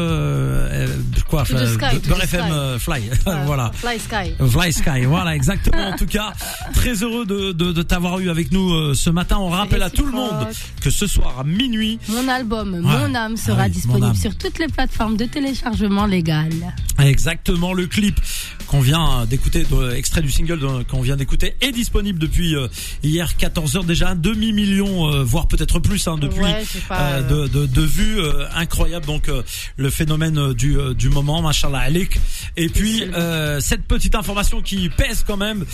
quoi, 1.28 1.44
To 1.44 1.56
sky, 1.66 2.00
to 2.00 2.14
FM 2.14 2.44
sky. 2.46 2.78
Fly. 2.78 3.02
Voilà. 3.46 3.70
Fly 3.74 3.98
Sky. 3.98 4.34
Fly 4.50 4.72
Sky, 4.72 5.04
voilà, 5.06 5.34
exactement. 5.34 5.88
En 5.88 5.96
tout 5.96 6.06
cas, 6.06 6.32
très 6.74 7.02
heureux 7.02 7.26
de, 7.26 7.52
de, 7.52 7.72
de 7.72 7.82
t'avoir 7.82 8.18
eu 8.20 8.30
avec 8.30 8.52
nous 8.52 8.72
euh, 8.72 8.94
ce 8.94 9.10
matin. 9.10 9.36
On 9.38 9.48
rappelle 9.48 9.82
à 9.82 9.90
tout 9.90 10.04
le 10.06 10.12
monde 10.12 10.46
que 10.80 10.90
ce 10.90 11.06
soir 11.06 11.38
à 11.40 11.44
minuit, 11.44 11.98
Mon 12.08 12.28
album, 12.28 12.74
Ouais. 12.74 12.80
Mon 12.80 13.14
âme, 13.14 13.36
sera 13.36 13.62
Ah 13.62 13.64
oui, 13.66 13.70
disponible 13.72 14.06
âme. 14.06 14.14
sur 14.14 14.36
toutes 14.36 14.58
les 14.58 14.68
plateformes 14.68 15.13
de 15.16 15.24
téléchargement 15.24 16.06
légal. 16.06 16.50
exactement 16.98 17.72
le 17.72 17.86
clip 17.86 18.20
qu'on 18.66 18.80
vient 18.80 19.26
d'écouter, 19.26 19.64
extrait 19.94 20.22
du 20.22 20.30
single 20.30 20.84
qu'on 20.88 21.02
vient 21.02 21.16
d'écouter, 21.16 21.54
est 21.60 21.72
disponible 21.72 22.18
depuis 22.18 22.56
euh, 22.56 22.68
hier 23.02 23.36
14 23.36 23.76
heures 23.76 23.84
déjà 23.84 24.10
un 24.10 24.14
demi 24.16 24.52
million, 24.52 25.12
euh, 25.12 25.22
voire 25.22 25.48
peut-être 25.48 25.78
plus 25.78 26.06
hein, 26.08 26.16
depuis 26.18 26.40
Ouais, 26.40 26.64
j'ai 26.72 26.80
pas, 26.80 27.00
euh, 27.00 27.46
de, 27.46 27.48
de, 27.48 27.66
de 27.66 27.82
vues 27.82 28.18
incroyable. 28.54 29.06
Donc 29.06 29.30
le 29.76 29.90
phénomène 29.90 30.52
du, 30.54 30.76
du 30.96 31.08
moment, 31.10 31.42
machallah 31.42 31.78
alik. 31.80 32.18
Et 32.56 32.68
puis 32.68 33.02
euh, 33.14 33.60
cette 33.60 33.84
petite 33.84 34.14
information 34.14 34.60
qui 34.60 34.88
pèse 34.88 35.24
quand 35.26 35.36
même. 35.36 35.64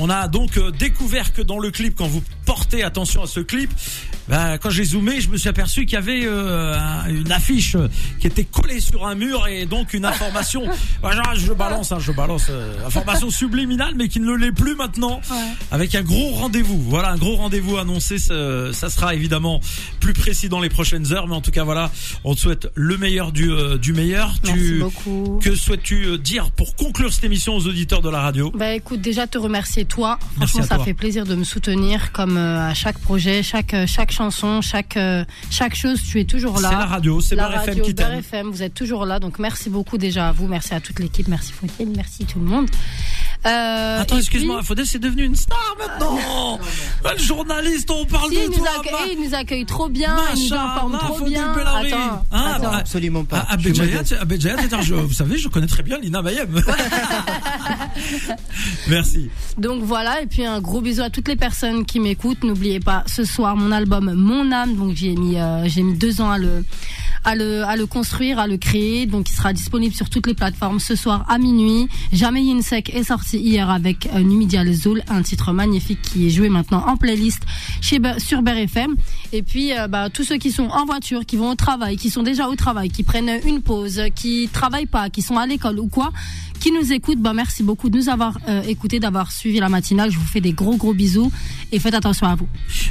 On 0.00 0.10
a 0.10 0.28
donc 0.28 0.56
euh, 0.58 0.70
découvert 0.70 1.32
que 1.32 1.42
dans 1.42 1.58
le 1.58 1.70
clip, 1.70 1.94
quand 1.96 2.06
vous 2.06 2.22
portez 2.44 2.82
attention 2.82 3.22
à 3.22 3.26
ce 3.26 3.40
clip, 3.40 3.70
bah, 4.28 4.58
quand 4.58 4.70
j'ai 4.70 4.84
zoomé, 4.84 5.20
je 5.20 5.28
me 5.28 5.36
suis 5.36 5.48
aperçu 5.48 5.86
qu'il 5.86 5.94
y 5.94 5.96
avait 5.96 6.22
euh, 6.26 6.76
un- 6.78 7.08
une 7.08 7.30
affiche 7.32 7.76
euh, 7.76 7.88
qui 8.20 8.26
était 8.26 8.44
collée 8.44 8.80
sur 8.80 9.06
un 9.06 9.14
mur 9.14 9.46
et 9.48 9.66
donc 9.66 9.94
une 9.94 10.04
information. 10.04 10.62
Je 11.36 11.52
balance, 11.52 11.92
hein, 11.92 11.98
je 12.00 12.12
balance 12.12 12.46
euh, 12.50 12.74
information 12.86 13.30
subliminale, 13.30 13.94
mais 13.96 14.08
qui 14.08 14.20
ne 14.20 14.32
l'est 14.34 14.52
plus 14.52 14.74
maintenant, 14.74 15.20
avec 15.70 15.94
un 15.94 16.02
gros 16.02 16.30
rendez-vous. 16.30 16.80
Voilà, 16.82 17.10
un 17.12 17.16
gros 17.16 17.36
rendez-vous 17.36 17.76
annoncé. 17.78 18.18
Ça, 18.18 18.72
ça 18.72 18.90
sera 18.90 19.14
évidemment 19.14 19.60
plus 20.00 20.12
précis 20.12 20.48
dans 20.48 20.60
les 20.60 20.68
prochaines 20.68 21.12
heures, 21.12 21.26
mais 21.28 21.34
en 21.34 21.40
tout 21.40 21.50
cas, 21.50 21.64
voilà, 21.64 21.90
on 22.24 22.34
te 22.34 22.40
souhaite 22.40 22.68
le 22.74 22.96
meilleur 22.98 23.32
du 23.32 23.50
euh, 23.50 23.78
du 23.78 23.92
meilleur. 23.92 24.34
Merci 24.44 24.58
tu, 24.58 24.78
beaucoup. 24.80 25.38
que 25.42 25.54
souhaites-tu 25.54 26.18
dire 26.18 26.50
pour 26.50 26.74
conclure 26.76 27.12
cette 27.12 27.24
émission 27.24 27.54
aux 27.56 27.66
auditeurs 27.66 28.02
de 28.02 28.10
la 28.10 28.20
radio? 28.20 28.50
Bah 28.54 28.72
écoute, 28.74 29.00
déjà 29.00 29.26
te 29.26 29.38
remercier 29.38 29.84
toi. 29.86 30.18
Franchement, 30.36 30.62
ça 30.62 30.76
toi. 30.76 30.84
fait 30.84 30.94
plaisir 30.94 31.24
de 31.24 31.34
me 31.34 31.44
soutenir 31.44 32.12
comme 32.12 32.36
euh, 32.36 32.68
à 32.68 32.74
chaque 32.74 32.98
projet, 32.98 33.42
chaque 33.42 33.74
euh, 33.74 33.86
chaque 33.86 34.10
chanson, 34.10 34.60
chaque 34.60 34.96
euh, 34.96 35.24
chaque 35.50 35.74
chose. 35.74 36.02
Tu 36.02 36.20
es 36.20 36.24
toujours 36.24 36.60
là. 36.60 36.70
C'est 36.70 36.76
la 36.76 36.86
radio, 36.86 37.20
c'est 37.20 37.34
La 37.34 37.48
radio, 37.48 37.84
qui. 37.84 37.92
FM, 37.92 38.50
vous 38.50 38.62
êtes 38.62 38.74
toujours 38.74 39.06
là. 39.06 39.18
Donc 39.20 39.38
merci 39.38 39.70
beaucoup 39.70 39.98
déjà 39.98 40.28
à 40.28 40.32
vous, 40.32 40.46
merci 40.46 40.74
à 40.74 40.80
toute 40.80 40.98
l'équipe, 40.98 41.28
merci 41.28 41.52
Fauteuil, 41.52 41.88
merci 41.94 42.24
tout 42.24 42.38
le 42.38 42.46
monde. 42.46 42.68
Euh, 43.46 44.00
Attends, 44.02 44.18
excuse-moi, 44.18 44.56
puis- 44.58 44.66
Faudel, 44.66 44.86
c'est 44.86 44.98
devenu 44.98 45.24
une 45.24 45.36
star 45.36 45.76
maintenant. 45.78 46.58
Ah, 47.04 47.12
Le 47.12 47.18
journaliste, 47.22 47.88
on 47.92 48.04
parle 48.06 48.30
Si, 48.30 48.36
de 48.36 48.40
il 48.42 48.48
nous, 48.50 48.56
toi. 48.56 48.68
accueille, 48.80 48.92
ma- 48.92 49.12
il 49.22 49.28
nous 49.28 49.34
accueille 49.34 49.64
trop 49.64 49.88
bien, 49.88 50.16
il 50.34 50.48
nous 50.48 50.54
informe 50.54 50.98
trop 50.98 51.24
bien. 51.24 51.52
Attends, 51.52 52.24
Ah, 52.32 52.54
attends. 52.56 52.70
bah, 52.70 52.76
Absolument 52.78 53.24
pas. 53.24 53.46
Ah, 53.48 53.54
à 53.54 53.58
je- 54.82 54.94
vous 54.94 55.12
savez, 55.12 55.38
je 55.38 55.46
connais 55.48 55.68
très 55.68 55.84
bien 55.84 55.98
Lina 55.98 56.20
Mayem. 56.22 56.60
Merci. 58.88 59.30
Donc 59.58 59.82
voilà, 59.82 60.22
et 60.22 60.26
puis 60.26 60.44
un 60.44 60.60
gros 60.60 60.80
bisou 60.80 61.02
à 61.02 61.10
toutes 61.10 61.28
les 61.28 61.36
personnes 61.36 61.84
qui 61.84 62.00
m'écoutent. 62.00 62.42
N'oubliez 62.44 62.80
pas, 62.80 63.04
ce 63.06 63.24
soir, 63.24 63.56
mon 63.56 63.72
album 63.72 64.12
Mon 64.14 64.52
âme, 64.52 64.74
donc 64.76 64.94
j'ai 64.96 65.14
mis, 65.14 65.38
euh, 65.38 65.64
j'ai 65.68 65.82
mis 65.82 65.94
deux 65.96 66.20
ans 66.20 66.30
à 66.30 66.38
le, 66.38 66.64
à 67.26 67.34
le, 67.34 67.84
construire, 67.86 68.38
à 68.38 68.46
le 68.46 68.56
créer. 68.56 69.04
Donc, 69.04 69.28
il 69.28 69.34
sera 69.34 69.52
disponible 69.52 69.94
sur 69.94 70.08
toutes 70.08 70.26
les 70.28 70.34
plateformes 70.34 70.78
ce 70.78 70.94
soir 70.94 71.24
à 71.28 71.38
minuit. 71.38 71.88
Jamais 72.12 72.42
Yinsek 72.42 72.94
est 72.94 73.02
sorti 73.02 73.38
hier 73.38 73.68
avec 73.68 74.08
euh, 74.14 74.20
Numidial 74.20 74.72
Zoul, 74.72 75.02
un 75.08 75.22
titre 75.22 75.52
magnifique 75.52 76.00
qui 76.02 76.26
est 76.26 76.30
joué 76.30 76.48
maintenant 76.48 76.84
en 76.86 76.96
playlist 76.96 77.42
chez, 77.80 78.00
sur 78.18 78.42
Beurre 78.42 78.58
FM. 78.58 78.94
Et 79.32 79.42
puis, 79.42 79.76
euh, 79.76 79.88
bah, 79.88 80.08
tous 80.08 80.22
ceux 80.22 80.36
qui 80.36 80.52
sont 80.52 80.68
en 80.68 80.86
voiture, 80.86 81.26
qui 81.26 81.36
vont 81.36 81.50
au 81.50 81.54
travail, 81.56 81.96
qui 81.96 82.10
sont 82.10 82.22
déjà 82.22 82.48
au 82.48 82.54
travail, 82.54 82.90
qui 82.90 83.02
prennent 83.02 83.40
une 83.44 83.60
pause, 83.60 84.00
qui 84.14 84.48
travaillent 84.52 84.86
pas, 84.86 85.10
qui 85.10 85.20
sont 85.20 85.36
à 85.36 85.46
l'école 85.46 85.80
ou 85.80 85.88
quoi, 85.88 86.12
qui 86.58 86.72
nous 86.72 86.92
écoutent, 86.92 87.20
bah, 87.20 87.32
merci 87.34 87.62
beaucoup 87.62 87.90
de 87.90 87.96
nous 87.98 88.08
avoir 88.08 88.38
euh, 88.48 88.62
écoutés, 88.62 89.00
d'avoir 89.00 89.30
suivi 89.32 89.58
la 89.60 89.68
matinale. 89.68 90.10
Je 90.10 90.18
vous 90.18 90.26
fais 90.26 90.40
des 90.40 90.52
gros 90.52 90.76
gros 90.76 90.94
bisous 90.94 91.30
et 91.72 91.78
faites 91.78 91.94
attention 91.94 92.26
à 92.26 92.34
vous. 92.34 92.48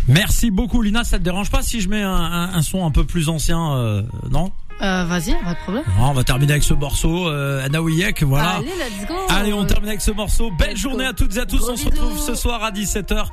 Merci 0.08 0.52
beaucoup, 0.52 0.82
Lina. 0.82 1.04
Ça 1.04 1.18
te 1.20 1.24
dérange 1.24 1.50
pas 1.50 1.62
si 1.62 1.82
je 1.82 1.90
mets 1.90 2.02
un, 2.04 2.12
un- 2.14 2.54
un 2.54 2.62
son 2.62 2.86
un 2.86 2.92
peu 2.92 3.04
plus 3.06 3.30
ancien, 3.30 3.74
euh, 3.74 4.02
non? 4.30 4.52
Euh, 4.82 5.06
Vas-y, 5.06 5.32
pas 5.42 5.54
de 5.54 5.60
problème. 5.64 5.84
On 6.02 6.12
va 6.12 6.26
terminer 6.26 6.52
avec 6.52 6.64
ce 6.66 6.74
morceau, 6.74 7.30
euh, 7.30 7.64
Anna 7.66 7.82
Wiyek, 7.82 8.24
voilà. 8.24 8.56
Allez, 8.58 8.66
let's 8.68 9.08
go. 9.08 9.14
Allez, 9.30 9.54
on 9.54 9.64
termine 9.66 9.88
avec 9.88 10.02
ce 10.02 10.12
morceau. 10.12 10.52
Belle 10.60 10.72
Let's 10.72 10.80
journée 10.82 11.06
go. 11.06 11.10
à 11.12 11.14
toutes 11.14 11.34
et 11.38 11.40
à 11.40 11.46
tous. 11.46 11.60
Gros 11.60 11.72
on 11.72 11.78
se 11.78 11.86
retrouve 11.86 12.12
bisous. 12.14 12.26
ce 12.26 12.36
soir 12.36 12.62
à 12.62 12.72
17h. 12.72 13.24